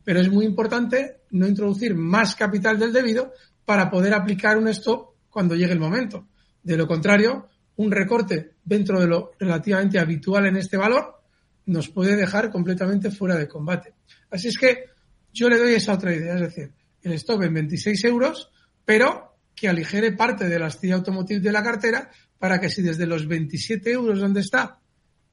pero 0.10 0.22
es 0.22 0.32
muy 0.32 0.44
importante 0.44 1.18
no 1.30 1.48
introducir 1.48 1.94
más 1.94 2.36
capital 2.36 2.80
del 2.80 2.92
debido 2.92 3.32
para 3.63 3.92
poder 3.92 4.16
aplicar 4.16 4.58
un 4.58 4.68
stop 4.70 5.12
cuando 5.30 5.54
llegue 5.54 5.74
el 5.74 5.80
momento. 5.80 6.28
De 6.63 6.75
lo 6.75 6.88
contrario, 6.88 7.48
un 7.75 7.92
recorte 7.92 8.54
dentro 8.66 9.00
de 9.00 9.06
lo 9.06 9.34
relativamente 9.38 10.00
habitual 10.00 10.48
en 10.48 10.58
este 10.58 10.78
valor 10.78 11.22
nos 11.68 11.89
puede 11.89 12.16
dejar 12.16 12.50
completamente 12.50 13.12
fuera 13.12 13.36
de 13.36 13.48
combate. 13.48 13.94
Así 14.32 14.48
es 14.48 14.58
que 14.58 14.86
yo 15.32 15.48
le 15.48 15.60
doy 15.60 15.75
esa 15.75 15.94
otra 15.94 16.12
idea, 16.12 16.34
es 16.34 16.42
decir, 16.42 16.72
el 17.04 17.12
stop 17.12 17.44
en 17.44 17.54
26 17.54 18.04
euros, 18.06 18.50
pero 18.84 19.36
que 19.54 19.68
aligere 19.68 20.13
parte 20.13 20.50
de 20.50 20.58
la 20.58 20.66
astilla 20.66 20.96
automotive 20.96 21.39
de 21.39 21.51
la 21.51 21.62
cartera 21.62 22.10
para 22.39 22.60
que 22.60 22.72
si 22.72 22.82
desde 22.82 23.06
los 23.06 23.28
27 23.28 23.92
euros 23.92 24.20
donde 24.20 24.39
está 24.39 24.80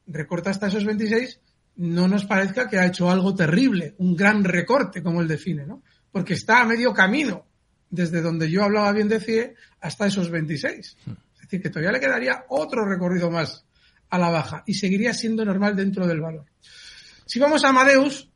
recorta 0.07 0.51
hasta 0.51 0.67
esos 0.67 0.85
26, 0.85 1.41
no 1.77 2.09
nos 2.09 2.25
parezca 2.25 2.69
que 2.69 2.79
ha 2.79 2.87
hecho 2.87 3.11
algo 3.11 3.35
terrible, 3.35 3.95
un 3.99 4.17
gran 4.17 4.45
recorte, 4.45 5.03
como 5.03 5.21
él 5.21 5.29
define, 5.29 5.67
¿no? 5.67 5.83
Porque 6.11 6.35
está 6.35 6.61
a 6.61 6.65
medio 6.65 6.95
camino 6.95 7.47
desde 7.91 8.21
donde 8.21 8.51
yo 8.51 8.65
hablaba 8.65 8.93
bien 8.93 9.09
de 9.09 9.21
CIE 9.21 9.55
hasta 9.81 10.07
esos 10.07 10.31
26. 10.31 10.79
Es 11.07 11.41
decir, 11.43 11.63
que 11.63 11.71
todavía 11.71 11.93
le 11.93 12.01
quedaría 12.01 12.45
otro 12.49 12.85
recorrido 12.85 13.31
más 13.31 13.65
a 14.09 14.19
la 14.19 14.31
baja 14.31 14.63
y 14.67 14.75
seguiría 14.75 15.13
siendo 15.13 15.45
normal 15.45 15.77
dentro 15.77 16.07
del 16.07 16.21
valor. 16.21 16.47
Si 17.27 17.39
vamos 17.39 17.65
a 17.65 17.69
Amadeus, 17.69 18.31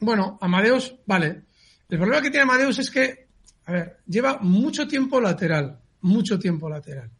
bueno, 0.00 0.38
Amadeus, 0.40 0.94
vale. 1.06 1.42
El 1.88 1.98
problema 1.98 2.22
que 2.22 2.30
tiene 2.30 2.42
Amadeus 2.42 2.78
es 2.78 2.90
que, 2.90 3.28
a 3.64 3.72
ver, 3.72 3.98
lleva 4.06 4.38
mucho 4.38 4.86
tiempo 4.86 5.20
lateral, 5.20 5.80
mucho 6.02 6.38
tiempo 6.38 6.68
lateral. 6.68 7.10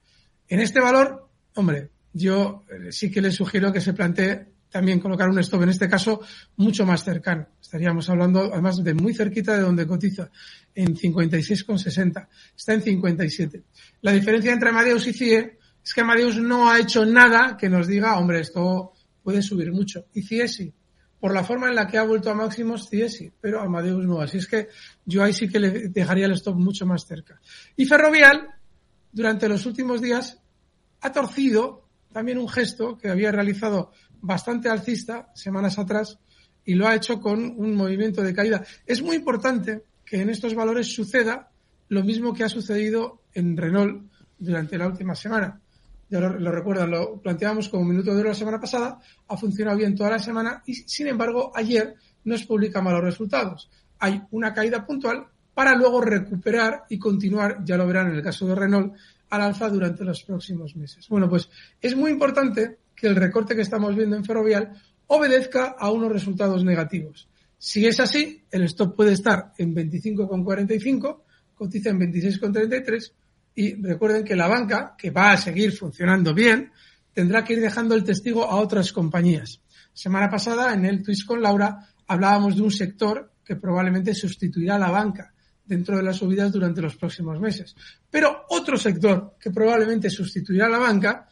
En 0.46 0.60
este 0.60 0.80
valor, 0.80 1.28
hombre, 1.54 1.90
yo 2.12 2.64
eh, 2.70 2.92
sí 2.92 3.10
que 3.10 3.20
le 3.20 3.32
sugiero 3.32 3.72
que 3.72 3.80
se 3.80 3.94
plantee 3.94 4.46
también 4.70 5.00
colocar 5.00 5.28
un 5.28 5.38
stop, 5.38 5.62
en 5.62 5.70
este 5.70 5.88
caso 5.88 6.20
mucho 6.56 6.84
más 6.84 7.04
cercano. 7.04 7.46
Estaríamos 7.60 8.08
hablando 8.10 8.50
además 8.52 8.82
de 8.82 8.94
muy 8.94 9.14
cerquita 9.14 9.56
de 9.56 9.62
donde 9.62 9.86
cotiza, 9.86 10.30
en 10.74 10.94
56,60. 10.94 12.28
Está 12.56 12.74
en 12.74 12.82
57. 12.82 13.62
La 14.02 14.12
diferencia 14.12 14.52
entre 14.52 14.70
Amadeus 14.70 15.06
y 15.06 15.12
CIE 15.12 15.58
es 15.84 15.94
que 15.94 16.00
Amadeus 16.00 16.36
no 16.36 16.70
ha 16.70 16.78
hecho 16.78 17.04
nada 17.04 17.56
que 17.56 17.68
nos 17.68 17.86
diga, 17.86 18.18
hombre, 18.18 18.40
esto 18.40 18.92
puede 19.22 19.42
subir 19.42 19.72
mucho. 19.72 20.06
Y 20.14 20.22
CIE 20.22 20.48
sí. 20.48 20.72
Por 21.18 21.34
la 21.34 21.42
forma 21.42 21.68
en 21.68 21.74
la 21.74 21.88
que 21.88 21.98
ha 21.98 22.04
vuelto 22.04 22.30
a 22.30 22.34
máximos, 22.34 22.88
CIE 22.88 23.08
sí, 23.08 23.32
pero 23.40 23.60
Amadeus 23.60 24.04
no. 24.04 24.20
Así 24.20 24.38
es 24.38 24.46
que 24.46 24.68
yo 25.04 25.24
ahí 25.24 25.32
sí 25.32 25.48
que 25.48 25.58
le 25.58 25.88
dejaría 25.88 26.26
el 26.26 26.32
stop 26.32 26.56
mucho 26.56 26.86
más 26.86 27.06
cerca. 27.06 27.40
Y 27.76 27.86
Ferrovial, 27.86 28.48
durante 29.10 29.48
los 29.48 29.66
últimos 29.66 30.00
días, 30.00 30.38
ha 31.00 31.12
torcido 31.12 31.88
también 32.12 32.38
un 32.38 32.48
gesto 32.48 32.96
que 32.98 33.08
había 33.08 33.32
realizado 33.32 33.92
bastante 34.20 34.68
alcista 34.68 35.30
semanas 35.34 35.78
atrás 35.78 36.18
y 36.64 36.74
lo 36.74 36.86
ha 36.86 36.94
hecho 36.94 37.20
con 37.20 37.54
un 37.56 37.74
movimiento 37.74 38.22
de 38.22 38.34
caída. 38.34 38.64
Es 38.86 39.02
muy 39.02 39.16
importante 39.16 39.82
que 40.04 40.20
en 40.20 40.30
estos 40.30 40.54
valores 40.54 40.92
suceda 40.92 41.50
lo 41.88 42.04
mismo 42.04 42.34
que 42.34 42.44
ha 42.44 42.48
sucedido 42.48 43.22
en 43.34 43.56
Renault 43.56 44.10
durante 44.38 44.76
la 44.78 44.86
última 44.86 45.14
semana. 45.14 45.60
Ya 46.10 46.20
lo, 46.20 46.38
lo 46.38 46.50
recuerdan, 46.50 46.90
lo 46.90 47.20
planteamos 47.20 47.68
como 47.68 47.84
minuto 47.84 48.14
de 48.14 48.20
oro 48.20 48.30
la 48.30 48.34
semana 48.34 48.60
pasada, 48.60 48.98
ha 49.28 49.36
funcionado 49.36 49.76
bien 49.76 49.94
toda 49.94 50.10
la 50.10 50.18
semana 50.18 50.62
y, 50.66 50.74
sin 50.74 51.06
embargo, 51.06 51.52
ayer 51.54 51.94
nos 52.24 52.44
publica 52.44 52.80
malos 52.80 53.02
resultados. 53.02 53.70
Hay 53.98 54.22
una 54.30 54.54
caída 54.54 54.86
puntual 54.86 55.26
para 55.54 55.74
luego 55.74 56.00
recuperar 56.00 56.84
y 56.88 56.98
continuar, 56.98 57.64
ya 57.64 57.76
lo 57.76 57.86
verán 57.86 58.10
en 58.10 58.16
el 58.16 58.22
caso 58.22 58.46
de 58.46 58.54
Renault, 58.54 58.94
al 59.30 59.40
alza 59.40 59.68
durante 59.68 60.04
los 60.04 60.22
próximos 60.22 60.76
meses. 60.76 61.08
Bueno, 61.08 61.28
pues 61.28 61.50
es 61.80 61.96
muy 61.96 62.10
importante 62.10 62.78
que 62.98 63.06
el 63.06 63.16
recorte 63.16 63.54
que 63.54 63.62
estamos 63.62 63.94
viendo 63.94 64.16
en 64.16 64.24
Ferrovial 64.24 64.72
obedezca 65.06 65.76
a 65.78 65.90
unos 65.90 66.12
resultados 66.12 66.64
negativos. 66.64 67.28
Si 67.56 67.86
es 67.86 68.00
así, 68.00 68.44
el 68.50 68.62
stop 68.64 68.96
puede 68.96 69.12
estar 69.12 69.52
en 69.56 69.74
25,45, 69.74 71.22
cotiza 71.54 71.90
en 71.90 72.00
26,33 72.00 73.12
y 73.54 73.74
recuerden 73.82 74.24
que 74.24 74.36
la 74.36 74.48
banca, 74.48 74.94
que 74.96 75.10
va 75.10 75.32
a 75.32 75.36
seguir 75.36 75.72
funcionando 75.72 76.34
bien, 76.34 76.70
tendrá 77.12 77.44
que 77.44 77.54
ir 77.54 77.60
dejando 77.60 77.94
el 77.94 78.04
testigo 78.04 78.44
a 78.44 78.56
otras 78.56 78.92
compañías. 78.92 79.60
Semana 79.92 80.28
pasada, 80.28 80.72
en 80.74 80.84
el 80.84 81.02
Twist 81.02 81.26
con 81.26 81.42
Laura, 81.42 81.88
hablábamos 82.06 82.56
de 82.56 82.62
un 82.62 82.70
sector 82.70 83.32
que 83.44 83.56
probablemente 83.56 84.14
sustituirá 84.14 84.76
a 84.76 84.78
la 84.78 84.90
banca 84.90 85.32
dentro 85.64 85.96
de 85.96 86.02
las 86.02 86.16
subidas 86.16 86.52
durante 86.52 86.80
los 86.80 86.96
próximos 86.96 87.40
meses. 87.40 87.74
Pero 88.10 88.44
otro 88.50 88.76
sector 88.76 89.36
que 89.38 89.50
probablemente 89.50 90.08
sustituirá 90.08 90.66
a 90.66 90.70
la 90.70 90.78
banca 90.78 91.28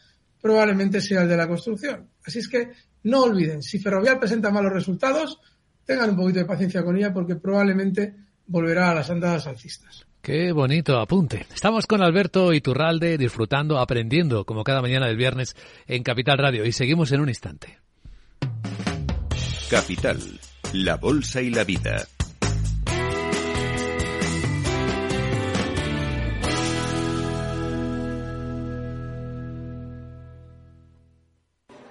probablemente 0.46 1.00
sea 1.00 1.22
el 1.22 1.28
de 1.28 1.36
la 1.36 1.48
construcción. 1.48 2.08
Así 2.24 2.38
es 2.38 2.48
que 2.48 2.70
no 3.02 3.24
olviden, 3.24 3.62
si 3.62 3.80
Ferrovial 3.80 4.18
presenta 4.18 4.50
malos 4.50 4.72
resultados, 4.72 5.40
tengan 5.84 6.10
un 6.10 6.16
poquito 6.16 6.38
de 6.38 6.44
paciencia 6.44 6.84
con 6.84 6.96
ella 6.96 7.12
porque 7.12 7.34
probablemente 7.34 8.14
volverá 8.46 8.90
a 8.90 8.94
las 8.94 9.10
andadas 9.10 9.48
alcistas. 9.48 10.06
Qué 10.22 10.52
bonito 10.52 10.98
apunte. 11.00 11.46
Estamos 11.52 11.86
con 11.86 12.00
Alberto 12.00 12.52
Iturralde 12.52 13.18
disfrutando, 13.18 13.78
aprendiendo, 13.78 14.44
como 14.44 14.62
cada 14.62 14.82
mañana 14.82 15.06
del 15.06 15.16
viernes, 15.16 15.56
en 15.86 16.04
Capital 16.04 16.38
Radio. 16.38 16.64
Y 16.64 16.72
seguimos 16.72 17.10
en 17.10 17.20
un 17.20 17.28
instante. 17.28 17.78
Capital, 19.68 20.18
la 20.72 20.96
Bolsa 20.96 21.42
y 21.42 21.50
la 21.50 21.64
Vida. 21.64 22.06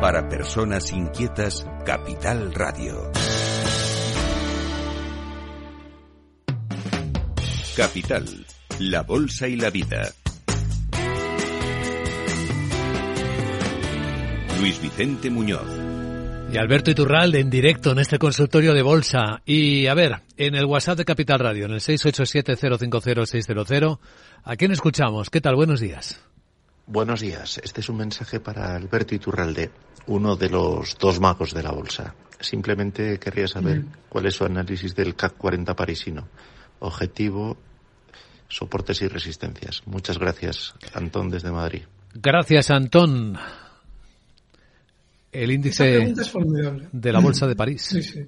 Para 0.00 0.28
personas 0.30 0.90
inquietas, 0.92 1.66
Capital 1.84 2.54
Radio. 2.54 3.12
Capital, 7.76 8.24
la 8.78 9.02
Bolsa 9.02 9.46
y 9.46 9.56
la 9.56 9.68
Vida. 9.68 10.08
Luis 14.58 14.80
Vicente 14.80 15.28
Muñoz. 15.28 15.68
Y 16.50 16.56
Alberto 16.56 16.90
Iturralde 16.90 17.40
en 17.40 17.50
directo 17.50 17.92
en 17.92 17.98
este 17.98 18.18
consultorio 18.18 18.72
de 18.72 18.80
bolsa. 18.80 19.42
Y 19.44 19.86
a 19.86 19.92
ver, 19.92 20.22
en 20.38 20.54
el 20.54 20.64
WhatsApp 20.64 20.96
de 20.96 21.04
Capital 21.04 21.40
Radio, 21.40 21.66
en 21.66 21.72
el 21.72 21.80
687-050-600, 21.80 23.98
¿a 24.44 24.56
quién 24.56 24.72
escuchamos? 24.72 25.28
¿Qué 25.28 25.42
tal? 25.42 25.56
Buenos 25.56 25.80
días. 25.80 26.22
Buenos 26.90 27.20
días. 27.20 27.60
Este 27.62 27.82
es 27.82 27.88
un 27.88 27.98
mensaje 27.98 28.40
para 28.40 28.74
Alberto 28.74 29.14
Iturralde, 29.14 29.70
uno 30.08 30.34
de 30.34 30.50
los 30.50 30.98
dos 30.98 31.20
magos 31.20 31.54
de 31.54 31.62
la 31.62 31.70
bolsa. 31.70 32.16
Simplemente 32.40 33.16
querría 33.20 33.46
saber 33.46 33.84
cuál 34.08 34.26
es 34.26 34.34
su 34.34 34.44
análisis 34.44 34.96
del 34.96 35.14
CAC 35.14 35.36
40 35.36 35.76
parisino. 35.76 36.26
Objetivo, 36.80 37.56
soportes 38.48 39.02
y 39.02 39.06
resistencias. 39.06 39.82
Muchas 39.86 40.18
gracias, 40.18 40.74
Antón, 40.92 41.30
desde 41.30 41.52
Madrid. 41.52 41.82
Gracias, 42.12 42.72
Antón. 42.72 43.38
El 45.30 45.52
índice 45.52 46.12
de 46.90 47.12
la 47.12 47.20
bolsa 47.20 47.46
de 47.46 47.54
París. 47.54 47.82
Sí, 47.82 48.02
sí. 48.02 48.26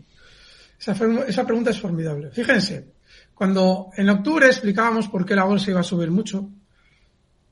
Esa, 0.79 0.95
esa 1.27 1.45
pregunta 1.45 1.71
es 1.71 1.81
formidable. 1.81 2.31
Fíjense, 2.31 2.93
cuando 3.35 3.89
en 3.97 4.09
octubre 4.09 4.47
explicábamos 4.47 5.09
por 5.09 5.27
qué 5.27 5.35
la 5.35 5.43
bolsa 5.43 5.73
iba 5.73 5.81
a 5.81 5.83
subir 5.83 6.13
mucho, 6.13 6.49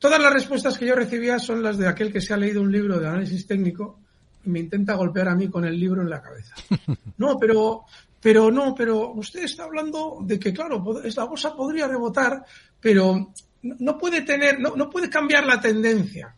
Todas 0.00 0.18
las 0.18 0.32
respuestas 0.32 0.78
que 0.78 0.86
yo 0.86 0.94
recibía 0.94 1.38
son 1.38 1.62
las 1.62 1.76
de 1.76 1.86
aquel 1.86 2.10
que 2.10 2.22
se 2.22 2.32
ha 2.32 2.38
leído 2.38 2.62
un 2.62 2.72
libro 2.72 2.98
de 2.98 3.06
análisis 3.06 3.46
técnico 3.46 4.00
y 4.42 4.48
me 4.48 4.60
intenta 4.60 4.94
golpear 4.94 5.28
a 5.28 5.34
mí 5.34 5.50
con 5.50 5.66
el 5.66 5.78
libro 5.78 6.00
en 6.00 6.08
la 6.08 6.22
cabeza. 6.22 6.54
No, 7.18 7.38
pero, 7.38 7.84
pero 8.18 8.50
no, 8.50 8.74
pero 8.74 9.10
usted 9.12 9.44
está 9.44 9.64
hablando 9.64 10.20
de 10.22 10.38
que, 10.38 10.54
claro, 10.54 10.82
la 11.14 11.24
bolsa 11.24 11.54
podría 11.54 11.86
rebotar, 11.86 12.42
pero 12.80 13.34
no 13.60 13.98
puede 13.98 14.22
tener, 14.22 14.58
no, 14.58 14.74
no 14.74 14.88
puede 14.88 15.10
cambiar 15.10 15.44
la 15.44 15.60
tendencia. 15.60 16.34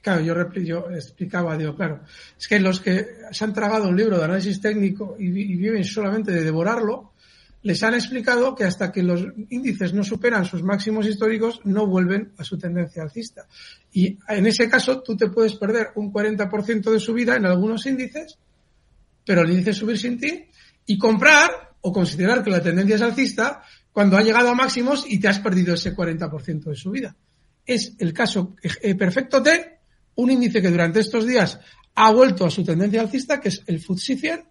Claro, 0.00 0.22
yo, 0.22 0.50
yo 0.54 0.90
explicaba, 0.90 1.58
digo, 1.58 1.76
claro, 1.76 2.00
es 2.38 2.48
que 2.48 2.58
los 2.58 2.80
que 2.80 3.06
se 3.30 3.44
han 3.44 3.52
tragado 3.52 3.90
un 3.90 3.96
libro 3.96 4.16
de 4.16 4.24
análisis 4.24 4.58
técnico 4.58 5.16
y, 5.18 5.26
y 5.26 5.56
viven 5.56 5.84
solamente 5.84 6.32
de 6.32 6.44
devorarlo, 6.44 7.12
les 7.62 7.82
han 7.82 7.94
explicado 7.94 8.54
que 8.54 8.64
hasta 8.64 8.90
que 8.90 9.02
los 9.02 9.26
índices 9.50 9.92
no 9.92 10.02
superan 10.02 10.44
sus 10.44 10.62
máximos 10.62 11.06
históricos, 11.06 11.60
no 11.64 11.86
vuelven 11.86 12.32
a 12.38 12.44
su 12.44 12.58
tendencia 12.58 13.02
alcista. 13.02 13.46
Y 13.92 14.18
en 14.28 14.46
ese 14.46 14.68
caso, 14.68 15.02
tú 15.02 15.16
te 15.16 15.28
puedes 15.28 15.54
perder 15.56 15.88
un 15.96 16.12
40% 16.12 16.90
de 16.90 17.00
subida 17.00 17.36
en 17.36 17.44
algunos 17.44 17.84
índices, 17.86 18.38
pero 19.26 19.42
el 19.42 19.50
índice 19.50 19.74
subir 19.74 19.98
sin 19.98 20.18
ti, 20.18 20.46
y 20.86 20.98
comprar 20.98 21.50
o 21.82 21.92
considerar 21.92 22.42
que 22.42 22.50
la 22.50 22.62
tendencia 22.62 22.96
es 22.96 23.02
alcista 23.02 23.62
cuando 23.92 24.16
ha 24.16 24.22
llegado 24.22 24.48
a 24.48 24.54
máximos 24.54 25.04
y 25.06 25.20
te 25.20 25.28
has 25.28 25.40
perdido 25.40 25.74
ese 25.74 25.94
40% 25.94 26.64
de 26.64 26.76
subida. 26.76 27.16
Es 27.66 27.94
el 27.98 28.12
caso 28.12 28.56
eh, 28.62 28.94
perfecto 28.94 29.40
de 29.40 29.78
un 30.14 30.30
índice 30.30 30.62
que 30.62 30.70
durante 30.70 31.00
estos 31.00 31.26
días 31.26 31.60
ha 31.94 32.10
vuelto 32.10 32.46
a 32.46 32.50
su 32.50 32.64
tendencia 32.64 33.00
alcista, 33.00 33.40
que 33.40 33.48
es 33.48 33.62
el 33.66 33.80
FTSE 33.80 34.16
100, 34.16 34.44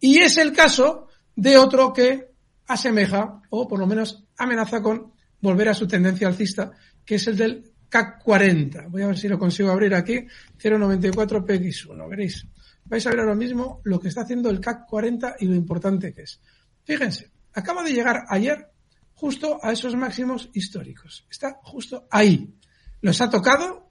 y 0.00 0.18
es 0.18 0.36
el 0.36 0.52
caso 0.52 1.08
de 1.34 1.56
otro 1.56 1.92
que 1.92 2.31
asemeja 2.72 3.42
o 3.50 3.68
por 3.68 3.78
lo 3.78 3.86
menos 3.86 4.24
amenaza 4.36 4.82
con 4.82 5.12
volver 5.40 5.68
a 5.68 5.74
su 5.74 5.86
tendencia 5.86 6.28
alcista, 6.28 6.72
que 7.04 7.16
es 7.16 7.26
el 7.26 7.36
del 7.36 7.72
CAC 7.88 8.22
40. 8.22 8.88
Voy 8.88 9.02
a 9.02 9.08
ver 9.08 9.18
si 9.18 9.28
lo 9.28 9.38
consigo 9.38 9.70
abrir 9.70 9.94
aquí. 9.94 10.14
0,94 10.58 11.44
PX1. 11.44 12.08
Veréis. 12.08 12.46
Vais 12.84 13.06
a 13.06 13.10
ver 13.10 13.20
ahora 13.20 13.34
mismo 13.34 13.80
lo 13.84 14.00
que 14.00 14.08
está 14.08 14.22
haciendo 14.22 14.50
el 14.50 14.60
CAC 14.60 14.86
40 14.86 15.36
y 15.40 15.46
lo 15.46 15.54
importante 15.54 16.12
que 16.12 16.22
es. 16.22 16.40
Fíjense, 16.84 17.30
acaba 17.52 17.82
de 17.82 17.92
llegar 17.92 18.24
ayer 18.28 18.68
justo 19.14 19.58
a 19.62 19.72
esos 19.72 19.94
máximos 19.94 20.48
históricos. 20.52 21.26
Está 21.30 21.58
justo 21.62 22.06
ahí. 22.10 22.54
Los 23.00 23.20
ha 23.20 23.30
tocado 23.30 23.90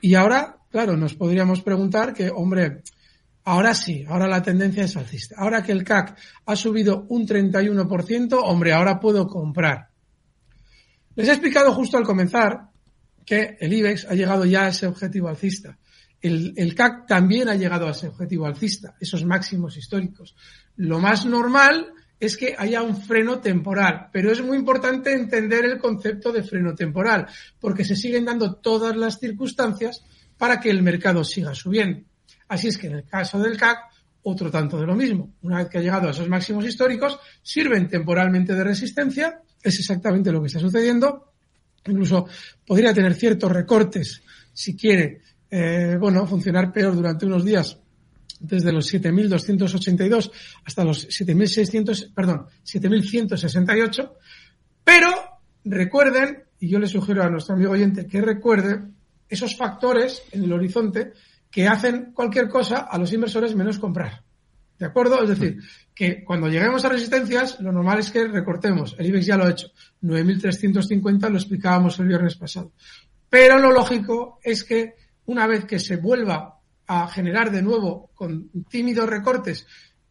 y 0.00 0.14
ahora, 0.14 0.58
claro, 0.70 0.96
nos 0.96 1.14
podríamos 1.14 1.62
preguntar 1.62 2.12
que, 2.12 2.30
hombre, 2.30 2.82
Ahora 3.48 3.74
sí, 3.74 4.04
ahora 4.08 4.26
la 4.26 4.42
tendencia 4.42 4.82
es 4.82 4.96
alcista. 4.96 5.36
Ahora 5.38 5.62
que 5.62 5.70
el 5.70 5.84
CAC 5.84 6.18
ha 6.46 6.56
subido 6.56 7.06
un 7.10 7.28
31%, 7.28 8.40
hombre, 8.42 8.72
ahora 8.72 8.98
puedo 8.98 9.28
comprar. 9.28 9.86
Les 11.14 11.28
he 11.28 11.30
explicado 11.30 11.72
justo 11.72 11.96
al 11.96 12.02
comenzar 12.02 12.70
que 13.24 13.56
el 13.60 13.72
IBEX 13.72 14.06
ha 14.06 14.14
llegado 14.14 14.44
ya 14.46 14.64
a 14.64 14.68
ese 14.70 14.88
objetivo 14.88 15.28
alcista. 15.28 15.78
El, 16.20 16.74
CAC 16.74 17.06
también 17.06 17.48
ha 17.48 17.54
llegado 17.54 17.86
a 17.86 17.92
ese 17.92 18.08
objetivo 18.08 18.46
alcista, 18.46 18.96
esos 18.98 19.24
máximos 19.24 19.76
históricos. 19.76 20.34
Lo 20.74 20.98
más 20.98 21.24
normal 21.24 21.92
es 22.18 22.36
que 22.36 22.56
haya 22.58 22.82
un 22.82 23.00
freno 23.00 23.38
temporal, 23.38 24.08
pero 24.12 24.32
es 24.32 24.42
muy 24.42 24.56
importante 24.56 25.12
entender 25.12 25.64
el 25.66 25.78
concepto 25.78 26.32
de 26.32 26.42
freno 26.42 26.74
temporal, 26.74 27.28
porque 27.60 27.84
se 27.84 27.94
siguen 27.94 28.24
dando 28.24 28.56
todas 28.56 28.96
las 28.96 29.20
circunstancias 29.20 30.02
para 30.36 30.58
que 30.58 30.68
el 30.68 30.82
mercado 30.82 31.22
siga 31.22 31.54
subiendo. 31.54 32.08
Así 32.48 32.68
es 32.68 32.78
que 32.78 32.86
en 32.86 32.94
el 32.96 33.04
caso 33.04 33.38
del 33.38 33.56
CAC, 33.56 33.78
otro 34.22 34.50
tanto 34.50 34.78
de 34.78 34.86
lo 34.86 34.94
mismo. 34.94 35.34
Una 35.42 35.58
vez 35.58 35.68
que 35.68 35.78
ha 35.78 35.80
llegado 35.80 36.08
a 36.08 36.10
esos 36.10 36.28
máximos 36.28 36.64
históricos, 36.66 37.18
sirven 37.42 37.88
temporalmente 37.88 38.54
de 38.54 38.64
resistencia, 38.64 39.40
es 39.62 39.78
exactamente 39.78 40.32
lo 40.32 40.40
que 40.40 40.48
está 40.48 40.58
sucediendo. 40.58 41.32
Incluso 41.86 42.26
podría 42.66 42.92
tener 42.92 43.14
ciertos 43.14 43.52
recortes 43.52 44.22
si 44.52 44.76
quiere, 44.76 45.20
eh, 45.50 45.96
bueno, 46.00 46.26
funcionar 46.26 46.72
peor 46.72 46.94
durante 46.96 47.26
unos 47.26 47.44
días 47.44 47.78
desde 48.40 48.72
los 48.72 48.92
7.282 48.92 50.30
hasta 50.64 50.84
los 50.84 51.08
7.600, 51.08 52.12
perdón, 52.12 52.46
7.168. 52.64 54.12
Pero 54.82 55.08
recuerden, 55.64 56.44
y 56.58 56.68
yo 56.68 56.78
le 56.78 56.86
sugiero 56.86 57.22
a 57.22 57.30
nuestro 57.30 57.54
amigo 57.54 57.72
oyente 57.72 58.06
que 58.06 58.20
recuerde 58.20 58.82
esos 59.28 59.56
factores 59.56 60.22
en 60.32 60.44
el 60.44 60.52
horizonte 60.52 61.12
que 61.56 61.66
hacen 61.66 62.12
cualquier 62.12 62.50
cosa 62.50 62.80
a 62.80 62.98
los 62.98 63.10
inversores 63.14 63.56
menos 63.56 63.78
comprar. 63.78 64.22
¿De 64.78 64.84
acuerdo? 64.84 65.22
Es 65.22 65.30
decir, 65.30 65.56
que 65.94 66.22
cuando 66.22 66.48
lleguemos 66.48 66.84
a 66.84 66.90
resistencias, 66.90 67.58
lo 67.60 67.72
normal 67.72 67.98
es 67.98 68.10
que 68.10 68.28
recortemos. 68.28 68.94
El 68.98 69.06
IBEX 69.06 69.24
ya 69.24 69.38
lo 69.38 69.44
ha 69.44 69.50
hecho. 69.52 69.68
9.350 70.02 71.30
lo 71.30 71.38
explicábamos 71.38 71.98
el 71.98 72.08
viernes 72.08 72.36
pasado. 72.36 72.72
Pero 73.30 73.58
lo 73.58 73.72
lógico 73.72 74.38
es 74.42 74.64
que 74.64 74.96
una 75.24 75.46
vez 75.46 75.64
que 75.64 75.78
se 75.78 75.96
vuelva 75.96 76.60
a 76.88 77.08
generar 77.08 77.50
de 77.50 77.62
nuevo 77.62 78.10
con 78.14 78.50
tímidos 78.68 79.08
recortes 79.08 79.66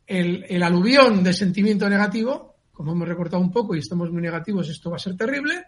el, 0.07 0.47
el 0.49 0.63
aluvión 0.63 1.23
de 1.23 1.31
sentimiento 1.31 1.87
negativo, 1.87 2.55
como 2.71 2.93
hemos 2.93 3.07
recortado 3.07 3.43
un 3.43 3.51
poco 3.51 3.75
y 3.75 3.79
estamos 3.81 4.09
muy 4.11 4.23
negativos, 4.23 4.67
esto 4.67 4.89
va 4.89 4.95
a 4.95 4.99
ser 4.99 5.15
terrible, 5.15 5.63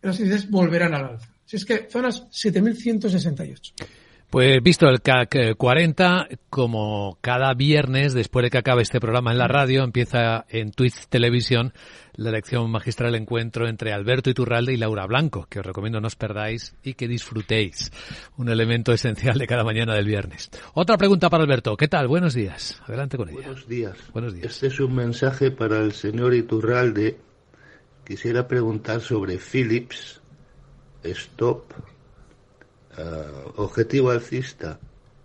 los 0.00 0.18
índices 0.18 0.48
volverán 0.48 0.94
al 0.94 1.04
alza. 1.04 1.28
Si 1.44 1.56
es 1.56 1.66
que 1.66 1.88
zonas 1.90 2.26
7.168. 2.30 4.03
Pues 4.34 4.60
visto 4.64 4.88
el 4.88 5.00
CAC 5.00 5.56
40, 5.56 6.26
como 6.50 7.18
cada 7.20 7.54
viernes, 7.54 8.14
después 8.14 8.42
de 8.42 8.50
que 8.50 8.58
acabe 8.58 8.82
este 8.82 8.98
programa 8.98 9.30
en 9.30 9.38
la 9.38 9.46
radio, 9.46 9.84
empieza 9.84 10.44
en 10.48 10.72
Twitch 10.72 11.06
Televisión 11.06 11.72
la 12.16 12.32
lección 12.32 12.68
magistral 12.68 13.14
encuentro 13.14 13.68
entre 13.68 13.92
Alberto 13.92 14.30
Iturralde 14.30 14.72
y 14.72 14.76
Laura 14.76 15.06
Blanco, 15.06 15.46
que 15.48 15.60
os 15.60 15.64
recomiendo 15.64 16.00
no 16.00 16.08
os 16.08 16.16
perdáis 16.16 16.74
y 16.82 16.94
que 16.94 17.06
disfrutéis. 17.06 17.92
Un 18.36 18.48
elemento 18.48 18.92
esencial 18.92 19.38
de 19.38 19.46
cada 19.46 19.62
mañana 19.62 19.94
del 19.94 20.06
viernes. 20.06 20.50
Otra 20.72 20.96
pregunta 20.98 21.30
para 21.30 21.44
Alberto. 21.44 21.76
¿Qué 21.76 21.86
tal? 21.86 22.08
Buenos 22.08 22.34
días. 22.34 22.82
Adelante 22.88 23.16
con 23.16 23.28
ella. 23.28 23.38
Buenos 23.38 23.68
días. 23.68 23.96
Buenos 24.12 24.34
días. 24.34 24.46
Este 24.46 24.66
es 24.66 24.80
un 24.80 24.96
mensaje 24.96 25.52
para 25.52 25.78
el 25.78 25.92
señor 25.92 26.34
Iturralde. 26.34 27.18
Quisiera 28.04 28.48
preguntar 28.48 29.00
sobre 29.00 29.38
Philips, 29.38 30.20
Stop, 31.04 31.72
uh, 32.98 33.60
objetivo 33.62 34.10
alcista, 34.10 34.78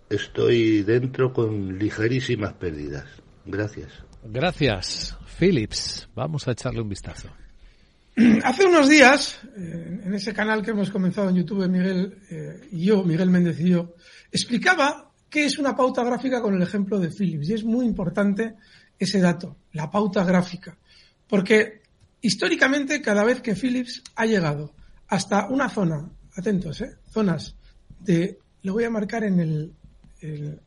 estoy 0.08 0.82
dentro 0.82 1.32
con 1.32 1.78
ligerísimas 1.78 2.52
pérdidas. 2.54 3.06
Gracias. 3.46 3.92
Gracias, 4.24 5.16
Philips. 5.38 6.08
Vamos 6.14 6.46
a 6.46 6.52
echarle 6.52 6.80
un 6.80 6.88
vistazo. 6.88 7.28
Hace 8.44 8.66
unos 8.66 8.88
días, 8.88 9.40
eh, 9.56 10.00
en 10.04 10.14
ese 10.14 10.34
canal 10.34 10.62
que 10.62 10.72
hemos 10.72 10.90
comenzado 10.90 11.30
en 11.30 11.36
YouTube, 11.36 11.68
Miguel 11.68 12.18
eh, 12.30 12.68
y 12.72 12.86
yo, 12.86 13.02
Miguel 13.04 13.30
Méndez 13.30 13.58
y 13.60 13.70
yo, 13.70 13.94
explicaba 14.30 15.10
qué 15.28 15.46
es 15.46 15.58
una 15.58 15.76
pauta 15.76 16.04
gráfica 16.04 16.42
con 16.42 16.54
el 16.54 16.62
ejemplo 16.62 16.98
de 16.98 17.10
Philips. 17.10 17.48
Y 17.48 17.54
es 17.54 17.64
muy 17.64 17.86
importante 17.86 18.56
ese 18.98 19.20
dato, 19.20 19.56
la 19.72 19.90
pauta 19.90 20.24
gráfica. 20.24 20.76
Porque 21.26 21.82
históricamente, 22.20 23.00
cada 23.00 23.24
vez 23.24 23.40
que 23.40 23.54
Philips 23.54 24.02
ha 24.16 24.26
llegado 24.26 24.74
hasta 25.08 25.48
una 25.48 25.68
zona, 25.68 26.10
atentos, 26.36 26.80
eh, 26.82 26.96
zonas 27.08 27.56
de, 28.00 28.38
lo 28.62 28.72
voy 28.72 28.84
a 28.84 28.90
marcar 28.90 29.24
en 29.24 29.40
el, 29.40 29.72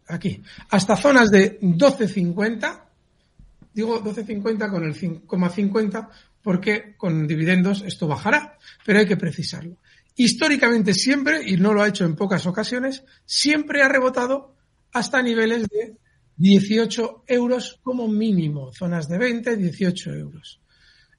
aquí, 0.08 0.42
hasta 0.70 0.96
zonas 0.96 1.30
de 1.32 1.60
12.50, 1.60 2.82
digo 3.74 4.04
12.50 4.04 4.70
con 4.70 4.84
el 4.84 4.96
5,50 4.96 6.10
porque 6.42 6.96
con 6.98 7.26
dividendos 7.26 7.84
esto 7.86 8.08
bajará, 8.08 8.58
pero 8.86 9.00
hay 9.00 9.08
que 9.08 9.18
precisarlo. 9.18 9.78
Históricamente 10.16 10.94
siempre, 10.94 11.42
y 11.44 11.58
no 11.58 11.74
lo 11.74 11.82
ha 11.82 11.88
hecho 11.88 12.06
en 12.06 12.16
pocas 12.16 12.46
ocasiones, 12.46 13.04
siempre 13.26 13.82
ha 13.82 13.90
rebotado 13.90 14.56
hasta 14.92 15.22
niveles 15.22 15.68
de 15.70 15.98
18 16.38 17.24
euros 17.28 17.80
como 17.82 18.08
mínimo, 18.08 18.72
zonas 18.74 19.08
de 19.08 19.18
20, 19.18 19.58
18 19.58 20.14
euros. 20.14 20.60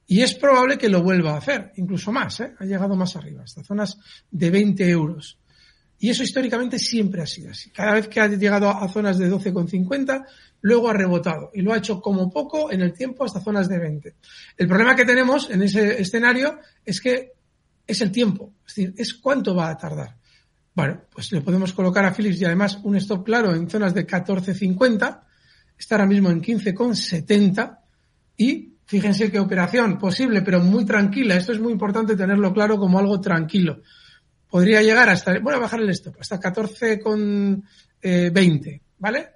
Y 0.07 0.20
es 0.20 0.35
probable 0.35 0.77
que 0.77 0.88
lo 0.88 1.03
vuelva 1.03 1.33
a 1.33 1.38
hacer, 1.38 1.72
incluso 1.77 2.12
más, 2.12 2.40
¿eh? 2.40 2.55
ha 2.59 2.64
llegado 2.64 2.94
más 2.94 3.16
arriba, 3.16 3.42
hasta 3.42 3.64
zonas 3.64 3.96
de 4.31 4.50
20 4.50 4.88
euros. 4.90 5.38
Y 5.98 6.11
eso 6.11 6.22
históricamente 6.22 6.78
siempre 6.78 7.22
ha 7.22 7.26
sido 7.26 7.50
así. 7.50 7.70
Cada 7.70 7.94
vez 7.94 8.09
que 8.09 8.20
ha 8.20 8.28
llegado 8.28 8.68
a 8.68 8.88
zonas 8.88 9.18
de 9.18 9.30
12,50, 9.30 10.26
luego 10.62 10.88
ha 10.88 10.92
rebotado. 10.92 11.50
Y 11.54 11.62
lo 11.62 11.72
ha 11.72 11.78
hecho 11.78 12.00
como 12.00 12.30
poco 12.30 12.70
en 12.72 12.83
el 12.83 12.92
tiempo 12.92 13.24
hasta 13.24 13.40
zonas 13.40 13.68
de 13.68 13.78
20. 13.78 14.14
El 14.57 14.68
problema 14.68 14.96
que 14.96 15.04
tenemos 15.04 15.50
en 15.50 15.62
ese 15.62 16.00
escenario 16.00 16.59
es 16.85 17.00
que 17.00 17.33
es 17.87 18.00
el 18.00 18.11
tiempo. 18.11 18.52
Es 18.66 18.74
decir, 18.74 18.94
es 18.96 19.14
cuánto 19.14 19.54
va 19.54 19.70
a 19.70 19.78
tardar. 19.78 20.16
Bueno, 20.74 21.02
pues 21.12 21.30
le 21.33 21.40
podemos 21.40 21.72
colocar 21.72 22.04
a 22.04 22.12
Philips 22.12 22.40
y 22.40 22.44
además 22.44 22.78
un 22.83 22.96
stop 22.96 23.24
claro 23.24 23.54
en 23.54 23.70
zonas 23.70 23.94
de 23.94 24.07
14,50. 24.07 25.22
Está 25.78 25.94
ahora 25.94 26.07
mismo 26.07 26.30
en 26.30 26.42
15,70. 26.42 27.78
Y 28.37 28.74
fíjense 28.85 29.30
qué 29.30 29.38
operación 29.38 29.98
posible, 29.98 30.42
pero 30.42 30.61
muy 30.61 30.85
tranquila. 30.85 31.37
Esto 31.37 31.52
es 31.52 31.61
muy 31.61 31.72
importante 31.72 32.16
tenerlo 32.16 32.52
claro 32.52 32.78
como 32.78 32.98
algo 32.98 33.20
tranquilo 33.20 33.80
podría 34.48 34.83
llegar 34.83 35.09
hasta, 35.09 35.38
bueno, 35.40 35.59
a 35.59 35.62
bajar 35.62 35.80
el 35.80 35.90
stop, 35.90 36.16
hasta 36.20 36.40
14 36.40 37.00
con 37.00 37.64
eh, 38.00 38.80
¿vale? 38.98 39.28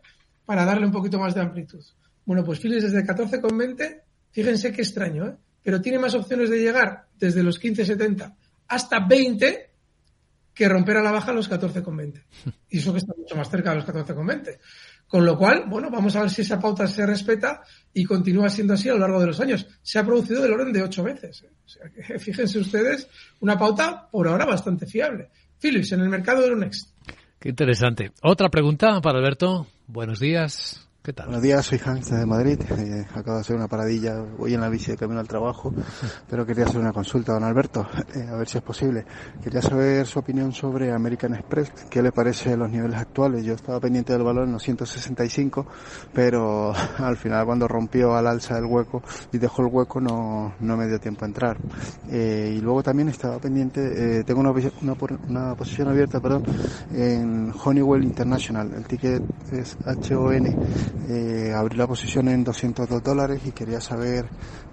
Para 0.44 0.64
darle 0.64 0.86
un 0.86 0.92
poquito 0.92 1.18
más 1.18 1.34
de 1.34 1.40
amplitud. 1.40 1.84
Bueno, 2.24 2.44
pues 2.44 2.60
Philips 2.60 2.84
desde 2.84 3.04
14 3.04 3.40
con 3.40 3.56
20, 3.56 4.02
fíjense 4.30 4.72
qué 4.72 4.82
extraño, 4.82 5.26
¿eh? 5.26 5.36
Pero 5.62 5.80
tiene 5.80 5.98
más 5.98 6.14
opciones 6.14 6.50
de 6.50 6.60
llegar 6.60 7.06
desde 7.18 7.42
los 7.42 7.60
15.70 7.60 8.34
hasta 8.68 9.00
20 9.06 9.70
que 10.54 10.68
romper 10.68 10.96
a 10.98 11.02
la 11.02 11.12
baja 11.12 11.32
los 11.32 11.48
14 11.48 11.82
con 11.82 11.96
20. 11.96 12.24
Y 12.70 12.78
eso 12.78 12.92
que 12.92 12.98
está 12.98 13.14
mucho 13.16 13.36
más 13.36 13.50
cerca 13.50 13.70
de 13.70 13.76
los 13.76 13.84
14 13.84 14.14
con 15.08 15.20
20. 15.20 15.26
Con 15.26 15.26
lo 15.26 15.38
cual, 15.38 15.64
bueno, 15.68 15.90
vamos 15.90 16.14
a 16.16 16.20
ver 16.20 16.30
si 16.30 16.42
esa 16.42 16.60
pauta 16.60 16.86
se 16.86 17.06
respeta 17.06 17.62
y 17.92 18.04
continúa 18.04 18.48
siendo 18.50 18.74
así 18.74 18.88
a 18.88 18.92
lo 18.92 19.00
largo 19.00 19.20
de 19.20 19.26
los 19.26 19.40
años. 19.40 19.66
Se 19.82 19.98
ha 19.98 20.04
producido 20.04 20.42
del 20.42 20.52
orden 20.52 20.72
de 20.72 20.82
ocho 20.82 21.02
veces. 21.02 21.44
¿eh? 21.44 22.18
Fíjense 22.18 22.58
ustedes, 22.58 23.08
una 23.40 23.58
pauta 23.58 24.08
por 24.10 24.28
ahora 24.28 24.44
bastante 24.44 24.86
fiable. 24.86 25.30
Philips 25.58 25.92
en 25.92 26.00
el 26.00 26.08
mercado 26.08 26.40
de 26.40 26.48
Euronext. 26.48 26.90
Qué 27.38 27.50
interesante. 27.50 28.12
Otra 28.22 28.48
pregunta 28.48 29.00
para 29.00 29.18
Alberto. 29.18 29.66
Buenos 29.86 30.20
días. 30.20 30.87
Buenos 31.16 31.40
días, 31.40 31.64
soy 31.64 31.80
Hans 31.82 32.10
de 32.10 32.26
Madrid. 32.26 32.60
Eh, 32.70 33.06
acabo 33.14 33.36
de 33.36 33.40
hacer 33.40 33.56
una 33.56 33.66
paradilla, 33.66 34.20
voy 34.36 34.52
en 34.52 34.60
la 34.60 34.68
bici 34.68 34.90
de 34.90 34.98
camino 34.98 35.18
al 35.20 35.26
trabajo, 35.26 35.72
pero 36.28 36.44
quería 36.44 36.66
hacer 36.66 36.78
una 36.78 36.92
consulta, 36.92 37.32
don 37.32 37.44
Alberto, 37.44 37.86
eh, 38.14 38.26
a 38.30 38.36
ver 38.36 38.46
si 38.46 38.58
es 38.58 38.64
posible. 38.64 39.06
Quería 39.42 39.62
saber 39.62 40.06
su 40.06 40.18
opinión 40.18 40.52
sobre 40.52 40.92
American 40.92 41.34
Express, 41.34 41.72
qué 41.88 42.02
le 42.02 42.12
parece 42.12 42.58
los 42.58 42.68
niveles 42.70 42.98
actuales. 42.98 43.42
Yo 43.42 43.54
estaba 43.54 43.80
pendiente 43.80 44.12
del 44.12 44.22
valor 44.22 44.44
en 44.44 44.52
los 44.52 44.62
165, 44.62 45.66
pero 46.12 46.74
al 46.98 47.16
final 47.16 47.46
cuando 47.46 47.66
rompió 47.66 48.14
al 48.14 48.26
alza 48.26 48.58
el 48.58 48.66
hueco 48.66 49.02
y 49.32 49.38
dejó 49.38 49.62
el 49.62 49.68
hueco 49.72 50.02
no, 50.02 50.52
no 50.60 50.76
me 50.76 50.86
dio 50.88 51.00
tiempo 51.00 51.24
a 51.24 51.28
entrar. 51.28 51.56
Eh, 52.10 52.54
y 52.58 52.60
luego 52.60 52.82
también 52.82 53.08
estaba 53.08 53.38
pendiente, 53.38 54.24
tengo 54.24 54.40
una, 54.40 54.50
una, 54.50 54.96
una, 55.26 55.54
posición 55.54 55.88
abierta, 55.88 56.20
perdón, 56.20 56.44
en 56.92 57.50
Honeywell 57.64 58.04
International. 58.04 58.74
El 58.74 58.84
ticket 58.84 59.22
es 59.52 59.78
HON 59.86 60.97
eh, 61.08 61.52
abrí 61.54 61.76
la 61.76 61.86
posición 61.86 62.28
en 62.28 62.44
202 62.44 63.02
dólares 63.02 63.40
y 63.46 63.52
quería 63.52 63.80
saber 63.80 64.26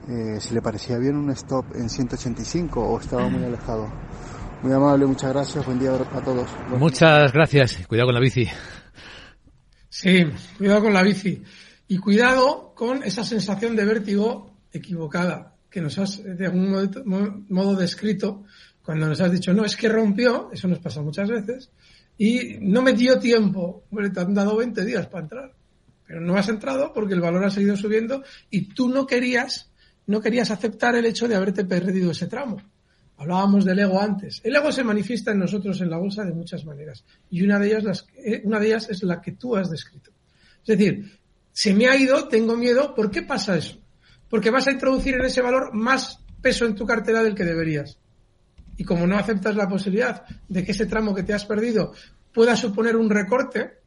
eh, 0.10 0.40
si 0.40 0.54
le 0.54 0.62
parecía 0.62 0.98
bien 0.98 1.16
un 1.16 1.30
stop 1.32 1.76
en 1.76 1.90
185 1.90 2.82
o 2.82 3.00
estaba 3.00 3.30
muy 3.30 3.44
alejado. 3.44 3.92
Muy 4.62 4.74
amable, 4.74 5.06
muchas 5.06 5.32
gracias, 5.32 5.66
buen 5.66 5.80
día 5.80 5.94
a 5.94 6.22
todos. 6.22 6.50
Muchas 6.78 7.32
gracias, 7.32 7.86
cuidado 7.88 8.08
con 8.08 8.16
la 8.16 8.22
bici. 8.22 8.48
Sí, 9.90 10.26
cuidado 10.58 10.82
con 10.84 10.94
la 10.94 11.04
bici. 11.04 11.44
Y 11.88 11.98
cuidado 11.98 12.74
con 12.76 13.04
esa 13.04 13.24
sensación 13.24 13.76
de 13.76 13.86
vértigo 13.86 14.58
equivocada 14.72 15.56
que 15.70 15.82
nos 15.82 15.98
has 16.00 16.24
de 16.24 16.46
algún 16.46 17.46
modo, 17.50 17.76
descrito 17.76 18.44
cuando 18.82 19.08
nos 19.08 19.20
has 19.22 19.32
dicho, 19.32 19.54
no, 19.54 19.66
es 19.66 19.76
que 19.76 19.90
rompió, 19.90 20.50
eso 20.52 20.68
nos 20.68 20.80
pasa 20.80 21.02
muchas 21.02 21.30
veces, 21.30 21.72
y 22.18 22.58
no 22.62 22.82
me 22.82 22.94
dio 22.94 23.20
tiempo. 23.20 23.84
Hombre, 23.90 24.10
te 24.10 24.20
han 24.20 24.34
dado 24.34 24.56
20 24.58 24.86
días 24.86 25.08
para 25.08 25.24
entrar 25.24 25.56
pero 26.08 26.22
no 26.22 26.38
has 26.38 26.50
entrado 26.50 26.94
porque 26.94 27.14
el 27.14 27.22
valor 27.22 27.44
ha 27.46 27.50
seguido 27.50 27.76
subiendo 27.76 28.24
y 28.50 28.74
tú 28.74 28.90
no 28.90 29.06
querías, 29.06 29.72
no 30.08 30.22
querías 30.22 30.52
aceptar 30.52 30.96
el 30.96 31.06
hecho 31.06 31.28
de 31.28 31.36
haberte 31.36 31.66
perdido 31.66 32.12
ese 32.12 32.28
tramo. 32.28 32.62
Hablábamos 33.18 33.64
del 33.64 33.80
ego 33.80 34.02
antes. 34.02 34.42
El 34.44 34.56
ego 34.56 34.72
se 34.72 34.84
manifiesta 34.84 35.32
en 35.32 35.40
nosotros 35.40 35.80
en 35.82 35.90
la 35.90 35.98
bolsa 35.98 36.26
de 36.26 36.34
muchas 36.34 36.66
maneras 36.66 37.06
y 37.30 37.44
una 37.44 37.60
de 37.60 37.68
ellas, 37.68 37.84
las, 37.84 38.08
eh, 38.18 38.42
una 38.44 38.60
de 38.60 38.68
ellas 38.68 38.90
es 38.90 39.04
la 39.04 39.22
que 39.22 39.32
tú 39.32 39.56
has 39.56 39.70
descrito. 39.70 40.12
Es 40.66 40.78
decir, 40.78 41.20
se 41.52 41.74
me 41.74 41.88
ha 41.88 41.96
ido, 41.96 42.28
tengo 42.28 42.58
miedo. 42.58 42.94
¿Por 42.94 43.10
qué 43.10 43.22
pasa 43.22 43.56
eso? 43.56 43.80
Porque 44.30 44.50
vas 44.50 44.68
a 44.68 44.72
introducir 44.72 45.16
en 45.16 45.26
ese 45.26 45.42
valor 45.42 45.74
más 45.74 46.20
peso 46.42 46.66
en 46.66 46.76
tu 46.76 46.86
cartera 46.86 47.24
del 47.24 47.36
que 47.36 47.46
deberías. 47.46 47.98
Y 48.78 48.84
como 48.84 49.08
no 49.08 49.18
aceptas 49.18 49.56
la 49.56 49.70
posibilidad 49.70 50.26
de 50.50 50.66
que 50.66 50.74
ese 50.74 50.86
tramo 50.86 51.16
que 51.16 51.24
te 51.24 51.34
has 51.34 51.46
perdido 51.46 51.94
pueda 52.34 52.58
suponer 52.58 52.98
un 52.98 53.10
recorte, 53.10 53.80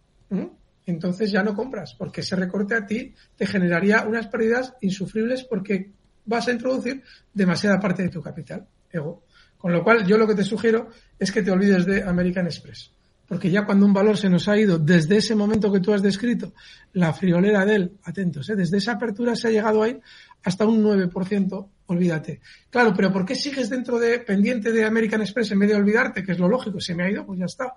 entonces 0.90 1.30
ya 1.30 1.42
no 1.42 1.54
compras, 1.54 1.94
porque 1.94 2.22
ese 2.22 2.36
recorte 2.36 2.74
a 2.74 2.86
ti 2.86 3.14
te 3.36 3.46
generaría 3.46 4.06
unas 4.06 4.28
pérdidas 4.28 4.74
insufribles 4.80 5.44
porque 5.44 5.90
vas 6.24 6.48
a 6.48 6.52
introducir 6.52 7.02
demasiada 7.32 7.78
parte 7.78 8.02
de 8.02 8.08
tu 8.08 8.22
capital, 8.22 8.66
ego. 8.90 9.24
Con 9.56 9.72
lo 9.72 9.82
cual, 9.82 10.06
yo 10.06 10.16
lo 10.16 10.26
que 10.26 10.34
te 10.34 10.44
sugiero 10.44 10.88
es 11.18 11.32
que 11.32 11.42
te 11.42 11.50
olvides 11.50 11.84
de 11.84 12.02
American 12.02 12.46
Express. 12.46 12.92
Porque 13.26 13.50
ya 13.50 13.66
cuando 13.66 13.84
un 13.84 13.92
valor 13.92 14.16
se 14.16 14.30
nos 14.30 14.48
ha 14.48 14.56
ido 14.56 14.78
desde 14.78 15.18
ese 15.18 15.34
momento 15.34 15.70
que 15.70 15.80
tú 15.80 15.92
has 15.92 16.00
descrito, 16.00 16.54
la 16.94 17.12
friolera 17.12 17.66
de 17.66 17.74
él, 17.74 17.92
atentos, 18.04 18.48
¿eh? 18.48 18.56
desde 18.56 18.78
esa 18.78 18.92
apertura 18.92 19.36
se 19.36 19.48
ha 19.48 19.50
llegado 19.50 19.82
ahí 19.82 19.98
hasta 20.44 20.64
un 20.64 20.82
9%, 20.82 21.68
olvídate. 21.86 22.40
Claro, 22.70 22.94
pero 22.96 23.12
¿por 23.12 23.26
qué 23.26 23.34
sigues 23.34 23.68
dentro 23.68 23.98
de, 23.98 24.20
pendiente 24.20 24.72
de 24.72 24.84
American 24.84 25.20
Express 25.20 25.50
en 25.50 25.58
vez 25.58 25.70
de 25.70 25.76
olvidarte, 25.76 26.22
que 26.22 26.32
es 26.32 26.38
lo 26.38 26.48
lógico? 26.48 26.80
Se 26.80 26.94
me 26.94 27.04
ha 27.04 27.10
ido, 27.10 27.26
pues 27.26 27.38
ya 27.38 27.46
está, 27.46 27.74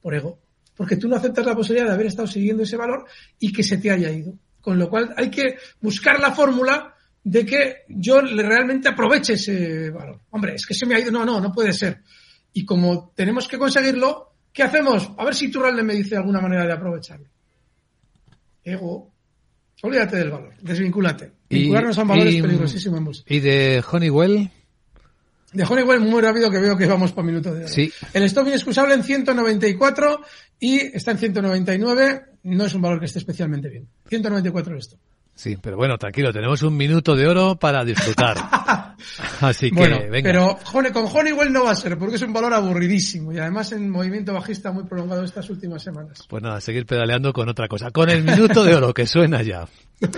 por 0.00 0.14
ego 0.14 0.38
porque 0.76 0.96
tú 0.96 1.08
no 1.08 1.16
aceptas 1.16 1.46
la 1.46 1.54
posibilidad 1.54 1.88
de 1.88 1.94
haber 1.94 2.06
estado 2.06 2.28
siguiendo 2.28 2.62
ese 2.62 2.76
valor 2.76 3.06
y 3.38 3.52
que 3.52 3.62
se 3.62 3.78
te 3.78 3.90
haya 3.90 4.10
ido. 4.10 4.34
Con 4.60 4.78
lo 4.78 4.90
cual 4.90 5.14
hay 5.16 5.30
que 5.30 5.56
buscar 5.80 6.20
la 6.20 6.32
fórmula 6.32 6.94
de 7.22 7.46
que 7.46 7.76
yo 7.88 8.20
realmente 8.20 8.88
aproveche 8.88 9.34
ese 9.34 9.90
valor. 9.90 10.20
Hombre, 10.30 10.54
es 10.54 10.66
que 10.66 10.74
se 10.74 10.86
me 10.86 10.94
ha 10.94 11.00
ido. 11.00 11.10
No, 11.10 11.24
no, 11.24 11.40
no 11.40 11.52
puede 11.52 11.72
ser. 11.72 12.02
Y 12.52 12.64
como 12.64 13.12
tenemos 13.14 13.48
que 13.48 13.58
conseguirlo, 13.58 14.34
¿qué 14.52 14.62
hacemos? 14.62 15.10
A 15.16 15.24
ver 15.24 15.34
si 15.34 15.50
Turralde 15.50 15.82
me 15.82 15.94
dice 15.94 16.16
alguna 16.16 16.40
manera 16.40 16.66
de 16.66 16.72
aprovecharlo. 16.72 17.28
Ego. 18.62 19.12
Olvídate 19.82 20.16
del 20.16 20.30
valor, 20.30 20.54
desvincúlate. 20.62 21.32
Vincularnos 21.50 21.98
a 21.98 22.04
valores 22.04 22.40
peligrosísimos 22.40 23.24
¿Y 23.28 23.40
de 23.40 23.84
Honeywell? 23.88 24.50
De 25.56 25.64
Honeywell 25.64 26.00
muy 26.00 26.20
rápido 26.20 26.50
que 26.50 26.58
veo 26.58 26.76
que 26.76 26.86
vamos 26.86 27.12
por 27.12 27.24
minuto 27.24 27.52
de 27.54 27.60
oro. 27.60 27.68
Sí. 27.68 27.90
El 28.12 28.24
stop 28.24 28.46
inexcusable 28.48 28.92
en 28.92 29.02
194 29.02 30.20
y 30.60 30.76
está 30.94 31.12
en 31.12 31.18
199. 31.18 32.24
No 32.42 32.66
es 32.66 32.74
un 32.74 32.82
valor 32.82 33.00
que 33.00 33.06
esté 33.06 33.20
especialmente 33.20 33.70
bien. 33.70 33.88
194 34.06 34.74
el 34.74 34.80
stop. 34.80 34.98
Sí, 35.34 35.56
pero 35.60 35.76
bueno, 35.76 35.96
tranquilo, 35.96 36.32
tenemos 36.32 36.62
un 36.62 36.76
minuto 36.76 37.14
de 37.14 37.26
oro 37.26 37.56
para 37.56 37.84
disfrutar. 37.84 38.36
Así 39.40 39.70
que, 39.70 39.76
bueno, 39.76 39.98
venga. 40.10 40.30
Pero 40.30 40.58
con 40.92 41.06
Honeywell 41.06 41.52
no 41.52 41.64
va 41.64 41.70
a 41.70 41.76
ser, 41.76 41.98
porque 41.98 42.16
es 42.16 42.22
un 42.22 42.32
valor 42.34 42.52
aburridísimo 42.52 43.32
y 43.32 43.38
además 43.38 43.72
en 43.72 43.90
movimiento 43.90 44.32
bajista 44.34 44.72
muy 44.72 44.84
prolongado 44.84 45.24
estas 45.24 45.48
últimas 45.48 45.82
semanas. 45.82 46.24
Pues 46.28 46.42
nada, 46.42 46.60
seguir 46.60 46.84
pedaleando 46.84 47.32
con 47.32 47.48
otra 47.48 47.68
cosa, 47.68 47.90
con 47.90 48.10
el 48.10 48.24
minuto 48.24 48.64
de 48.64 48.74
oro 48.74 48.92
que 48.92 49.06
suena 49.06 49.42
ya. 49.42 49.66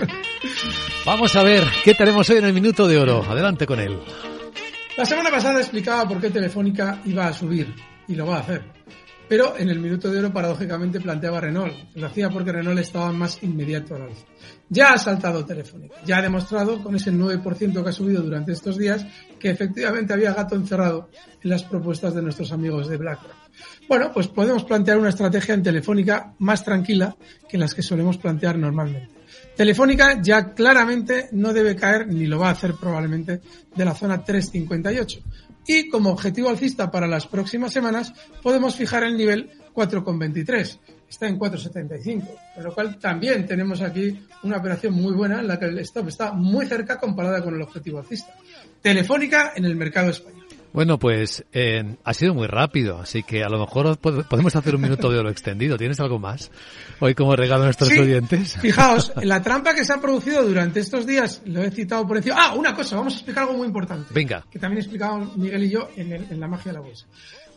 Vamos 1.05 1.35
a 1.35 1.43
ver 1.43 1.63
qué 1.83 1.93
tenemos 1.93 2.29
hoy 2.29 2.37
en 2.37 2.45
el 2.45 2.53
minuto 2.53 2.87
de 2.87 2.97
oro. 2.97 3.23
Adelante 3.29 3.65
con 3.65 3.79
él. 3.79 3.99
La 4.99 5.05
semana 5.05 5.31
pasada 5.31 5.61
explicaba 5.61 6.05
por 6.05 6.19
qué 6.19 6.29
Telefónica 6.29 7.01
iba 7.05 7.25
a 7.25 7.31
subir 7.31 7.73
y 8.09 8.15
lo 8.15 8.25
va 8.25 8.35
a 8.35 8.39
hacer. 8.41 8.63
Pero 9.29 9.57
en 9.57 9.69
el 9.69 9.79
minuto 9.79 10.11
de 10.11 10.19
oro, 10.19 10.33
paradójicamente, 10.33 10.99
planteaba 10.99 11.39
Renault. 11.39 11.73
Lo 11.95 12.07
hacía 12.07 12.29
porque 12.29 12.51
Renault 12.51 12.81
estaba 12.81 13.09
más 13.13 13.41
inmediato 13.41 13.95
al 13.95 14.01
alza. 14.01 14.25
Ya 14.67 14.91
ha 14.91 14.97
saltado 14.97 15.45
Telefónica. 15.45 15.95
Ya 16.05 16.17
ha 16.17 16.21
demostrado, 16.21 16.83
con 16.83 16.97
ese 16.97 17.13
9% 17.13 17.81
que 17.81 17.89
ha 17.89 17.93
subido 17.93 18.21
durante 18.21 18.51
estos 18.51 18.77
días, 18.77 19.05
que 19.39 19.49
efectivamente 19.49 20.11
había 20.11 20.33
gato 20.33 20.55
encerrado 20.55 21.09
en 21.41 21.49
las 21.49 21.63
propuestas 21.63 22.13
de 22.13 22.21
nuestros 22.21 22.51
amigos 22.51 22.89
de 22.89 22.97
BlackRock. 22.97 23.35
Bueno, 23.89 24.11
pues 24.13 24.27
podemos 24.27 24.63
plantear 24.65 24.99
una 24.99 25.09
estrategia 25.09 25.55
en 25.55 25.63
Telefónica 25.63 26.35
más 26.37 26.63
tranquila 26.63 27.17
que 27.49 27.57
las 27.57 27.73
que 27.73 27.81
solemos 27.81 28.19
plantear 28.19 28.55
normalmente. 28.55 29.09
Telefónica 29.57 30.21
ya 30.21 30.53
claramente 30.53 31.29
no 31.31 31.51
debe 31.53 31.75
caer, 31.75 32.07
ni 32.07 32.27
lo 32.27 32.37
va 32.37 32.49
a 32.49 32.51
hacer 32.51 32.75
probablemente, 32.75 33.41
de 33.75 33.85
la 33.85 33.95
zona 33.95 34.23
358 34.23 35.21
y 35.65 35.89
como 35.89 36.11
objetivo 36.11 36.49
alcista 36.49 36.91
para 36.91 37.07
las 37.07 37.25
próximas 37.25 37.73
semanas 37.73 38.13
podemos 38.43 38.75
fijar 38.75 39.03
el 39.03 39.17
nivel 39.17 39.49
4,23. 39.73 40.79
Está 41.09 41.27
en 41.27 41.39
4,75, 41.39 42.27
con 42.53 42.63
lo 42.63 42.73
cual 42.75 42.99
también 42.99 43.47
tenemos 43.47 43.81
aquí 43.81 44.19
una 44.43 44.57
operación 44.57 44.93
muy 44.93 45.13
buena 45.13 45.39
en 45.39 45.47
la 45.47 45.57
que 45.57 45.65
el 45.65 45.79
stop 45.79 46.09
está 46.09 46.31
muy 46.31 46.67
cerca 46.67 46.99
comparada 46.99 47.43
con 47.43 47.55
el 47.55 47.61
objetivo 47.63 47.97
alcista. 47.97 48.35
Telefónica 48.83 49.53
en 49.55 49.65
el 49.65 49.75
mercado 49.75 50.11
español. 50.11 50.38
Bueno, 50.71 50.99
pues 50.99 51.43
eh, 51.51 51.95
ha 52.03 52.13
sido 52.13 52.33
muy 52.33 52.47
rápido, 52.47 52.99
así 52.99 53.23
que 53.23 53.43
a 53.43 53.49
lo 53.49 53.59
mejor 53.59 53.97
podemos 53.97 54.55
hacer 54.55 54.75
un 54.75 54.81
minuto 54.81 55.11
de 55.11 55.19
oro 55.19 55.29
extendido. 55.29 55.77
¿Tienes 55.77 55.99
algo 55.99 56.19
más 56.19 56.51
hoy 56.99 57.15
como 57.15 57.35
regalo 57.35 57.63
a 57.63 57.65
nuestros 57.65 57.89
sí, 57.89 57.99
oyentes? 57.99 58.55
Fijaos, 58.61 59.11
la 59.23 59.41
trampa 59.41 59.73
que 59.73 59.83
se 59.83 59.93
ha 59.93 60.01
producido 60.01 60.45
durante 60.45 60.79
estos 60.79 61.05
días, 61.05 61.41
lo 61.45 61.63
he 61.63 61.71
citado 61.71 62.07
por 62.07 62.17
encima. 62.17 62.35
Ah, 62.37 62.53
una 62.53 62.75
cosa, 62.75 62.95
vamos 62.95 63.13
a 63.13 63.17
explicar 63.17 63.43
algo 63.43 63.57
muy 63.57 63.67
importante. 63.67 64.13
Venga. 64.13 64.45
Que 64.49 64.59
también 64.59 64.79
explicamos 64.79 65.35
Miguel 65.37 65.63
y 65.63 65.69
yo 65.69 65.89
en, 65.95 66.11
el, 66.11 66.27
en 66.29 66.39
la 66.39 66.47
magia 66.47 66.71
de 66.71 66.77
la 66.77 66.85
bolsa. 66.85 67.07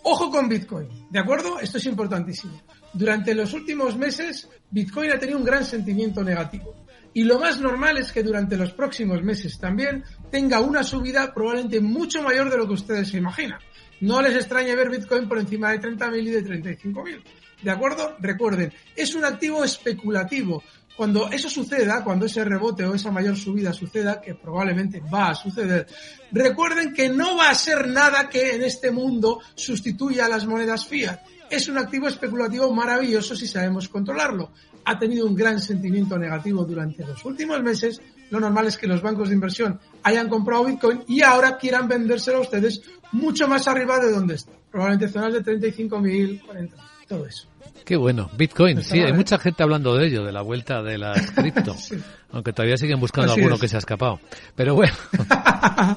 Ojo 0.05 0.31
con 0.31 0.48
Bitcoin, 0.48 0.88
¿de 1.11 1.18
acuerdo? 1.18 1.61
Esto 1.61 1.79
es 1.79 1.87
importantísimo. 1.87 2.61
Durante 2.92 3.35
los 3.35 3.53
últimos 3.53 3.96
meses, 3.96 4.48
Bitcoin 4.70 5.12
ha 5.12 5.18
tenido 5.18 5.38
un 5.38 5.44
gran 5.44 5.64
sentimiento 5.64 6.25
negativo. 6.25 6.75
Y 7.14 7.25
lo 7.25 7.38
más 7.38 7.61
normal 7.61 7.98
es 7.98 8.11
que 8.11 8.22
durante 8.22 8.57
los 8.57 8.72
próximos 8.72 9.22
meses 9.22 9.59
también 9.59 10.03
tenga 10.32 10.60
una 10.60 10.82
subida 10.82 11.32
probablemente 11.32 11.80
mucho 11.80 12.22
mayor 12.22 12.50
de 12.50 12.56
lo 12.56 12.66
que 12.66 12.72
ustedes 12.72 13.10
se 13.10 13.18
imaginan. 13.18 13.60
No 14.00 14.20
les 14.22 14.34
extrañe 14.34 14.74
ver 14.74 14.90
Bitcoin 14.90 15.28
por 15.28 15.38
encima 15.38 15.70
de 15.70 15.80
30.000 15.80 16.22
y 16.22 16.30
de 16.30 16.42
35.000. 16.42 17.22
¿De 17.62 17.70
acuerdo? 17.70 18.16
Recuerden, 18.18 18.72
es 18.96 19.14
un 19.14 19.24
activo 19.24 19.62
especulativo. 19.62 20.64
Cuando 20.96 21.30
eso 21.30 21.48
suceda, 21.48 22.02
cuando 22.02 22.26
ese 22.26 22.44
rebote 22.44 22.84
o 22.84 22.94
esa 22.94 23.10
mayor 23.10 23.36
subida 23.36 23.72
suceda, 23.72 24.20
que 24.20 24.34
probablemente 24.34 25.00
va 25.00 25.30
a 25.30 25.34
suceder, 25.34 25.86
recuerden 26.32 26.92
que 26.92 27.08
no 27.08 27.36
va 27.36 27.50
a 27.50 27.54
ser 27.54 27.88
nada 27.88 28.28
que 28.28 28.56
en 28.56 28.62
este 28.64 28.90
mundo 28.90 29.40
sustituya 29.54 30.26
a 30.26 30.28
las 30.30 30.46
monedas 30.46 30.86
fiat. 30.86 31.20
Es 31.52 31.68
un 31.68 31.76
activo 31.76 32.08
especulativo 32.08 32.72
maravilloso 32.72 33.36
si 33.36 33.46
sabemos 33.46 33.86
controlarlo. 33.86 34.52
Ha 34.86 34.98
tenido 34.98 35.26
un 35.26 35.34
gran 35.34 35.60
sentimiento 35.60 36.16
negativo 36.16 36.64
durante 36.64 37.04
los 37.04 37.22
últimos 37.26 37.62
meses, 37.62 38.00
lo 38.30 38.40
normal 38.40 38.68
es 38.68 38.78
que 38.78 38.86
los 38.86 39.02
bancos 39.02 39.28
de 39.28 39.34
inversión 39.34 39.78
hayan 40.02 40.30
comprado 40.30 40.64
Bitcoin 40.64 41.04
y 41.06 41.20
ahora 41.20 41.58
quieran 41.58 41.88
vendérselo 41.88 42.38
a 42.38 42.40
ustedes 42.40 42.80
mucho 43.12 43.46
más 43.48 43.68
arriba 43.68 43.98
de 43.98 44.12
donde 44.12 44.36
está. 44.36 44.52
Probablemente 44.70 45.12
zonas 45.12 45.34
de 45.34 45.44
35.000, 45.44 46.40
40, 46.46 46.76
todo 47.12 47.27
eso. 47.27 47.46
Qué 47.85 47.96
bueno. 47.96 48.31
Bitcoin, 48.37 48.83
sí, 48.83 49.01
hay 49.01 49.12
mucha 49.12 49.38
gente 49.38 49.62
hablando 49.62 49.96
de 49.96 50.07
ello, 50.07 50.25
de 50.25 50.31
la 50.33 50.42
vuelta 50.42 50.83
de 50.83 50.98
las 50.98 51.31
cripto. 51.33 51.75
sí. 51.75 51.96
Aunque 52.31 52.53
todavía 52.53 52.77
siguen 52.77 53.01
buscando 53.01 53.33
Así 53.33 53.40
alguno 53.40 53.57
es. 53.57 53.61
que 53.61 53.68
se 53.68 53.77
ha 53.77 53.81
escapado. 53.81 54.20
Pero 54.57 54.75
bueno. 54.75 54.94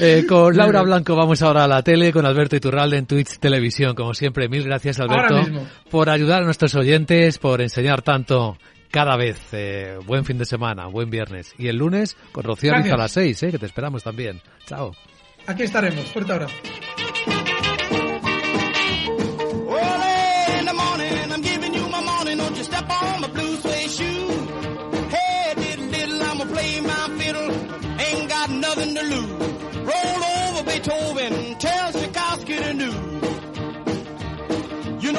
Eh, 0.00 0.24
con 0.26 0.56
Laura 0.56 0.80
Blanco 0.82 1.14
vamos 1.14 1.42
ahora 1.42 1.64
a 1.64 1.68
la 1.68 1.82
tele, 1.82 2.12
con 2.12 2.24
Alberto 2.24 2.56
Iturralde 2.56 2.96
en 2.96 3.06
Twitch 3.06 3.38
Televisión. 3.38 3.94
Como 3.94 4.14
siempre, 4.14 4.48
mil 4.48 4.62
gracias 4.64 4.98
Alberto 5.00 5.42
por 5.90 6.08
ayudar 6.08 6.42
a 6.42 6.44
nuestros 6.44 6.74
oyentes, 6.74 7.38
por 7.38 7.60
enseñar 7.60 8.00
tanto 8.02 8.56
cada 8.90 9.16
vez. 9.16 9.38
Eh, 9.52 9.98
buen 10.06 10.24
fin 10.24 10.38
de 10.38 10.44
semana, 10.46 10.86
buen 10.86 11.10
viernes. 11.10 11.52
Y 11.58 11.68
el 11.68 11.76
lunes 11.76 12.16
con 12.32 12.44
Rocío 12.44 12.72
Ariza 12.74 12.94
a 12.94 12.98
las 12.98 13.12
seis, 13.12 13.42
eh, 13.42 13.50
que 13.50 13.58
te 13.58 13.66
esperamos 13.66 14.02
también. 14.02 14.40
Chao. 14.66 14.92
Aquí 15.46 15.64
estaremos. 15.64 16.04
Fuerte 16.06 16.32
abrazo. 16.32 16.54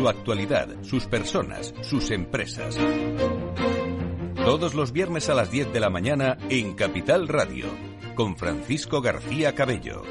Su 0.00 0.08
actualidad, 0.08 0.66
sus 0.80 1.04
personas, 1.04 1.74
sus 1.82 2.10
empresas. 2.10 2.74
Todos 4.34 4.72
los 4.72 4.92
viernes 4.92 5.28
a 5.28 5.34
las 5.34 5.50
10 5.50 5.74
de 5.74 5.80
la 5.80 5.90
mañana 5.90 6.38
en 6.48 6.72
Capital 6.72 7.28
Radio, 7.28 7.66
con 8.14 8.34
Francisco 8.34 9.02
García 9.02 9.54
Cabello. 9.54 10.02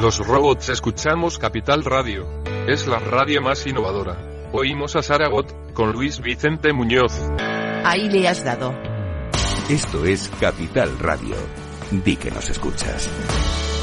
Los 0.00 0.26
robots 0.26 0.70
escuchamos 0.70 1.38
Capital 1.38 1.84
Radio. 1.84 2.26
Es 2.66 2.86
la 2.86 2.98
radio 2.98 3.42
más 3.42 3.66
innovadora. 3.66 4.16
Oímos 4.54 4.96
a 4.96 5.02
Saragot, 5.02 5.74
con 5.74 5.92
Luis 5.92 6.22
Vicente 6.22 6.72
Muñoz. 6.72 7.12
Ahí 7.84 8.08
le 8.08 8.26
has 8.26 8.42
dado. 8.42 8.72
Esto 9.68 10.06
es 10.06 10.30
Capital 10.40 10.98
Radio. 10.98 11.36
Di 11.90 12.16
que 12.16 12.30
nos 12.30 12.48
escuchas. 12.48 13.75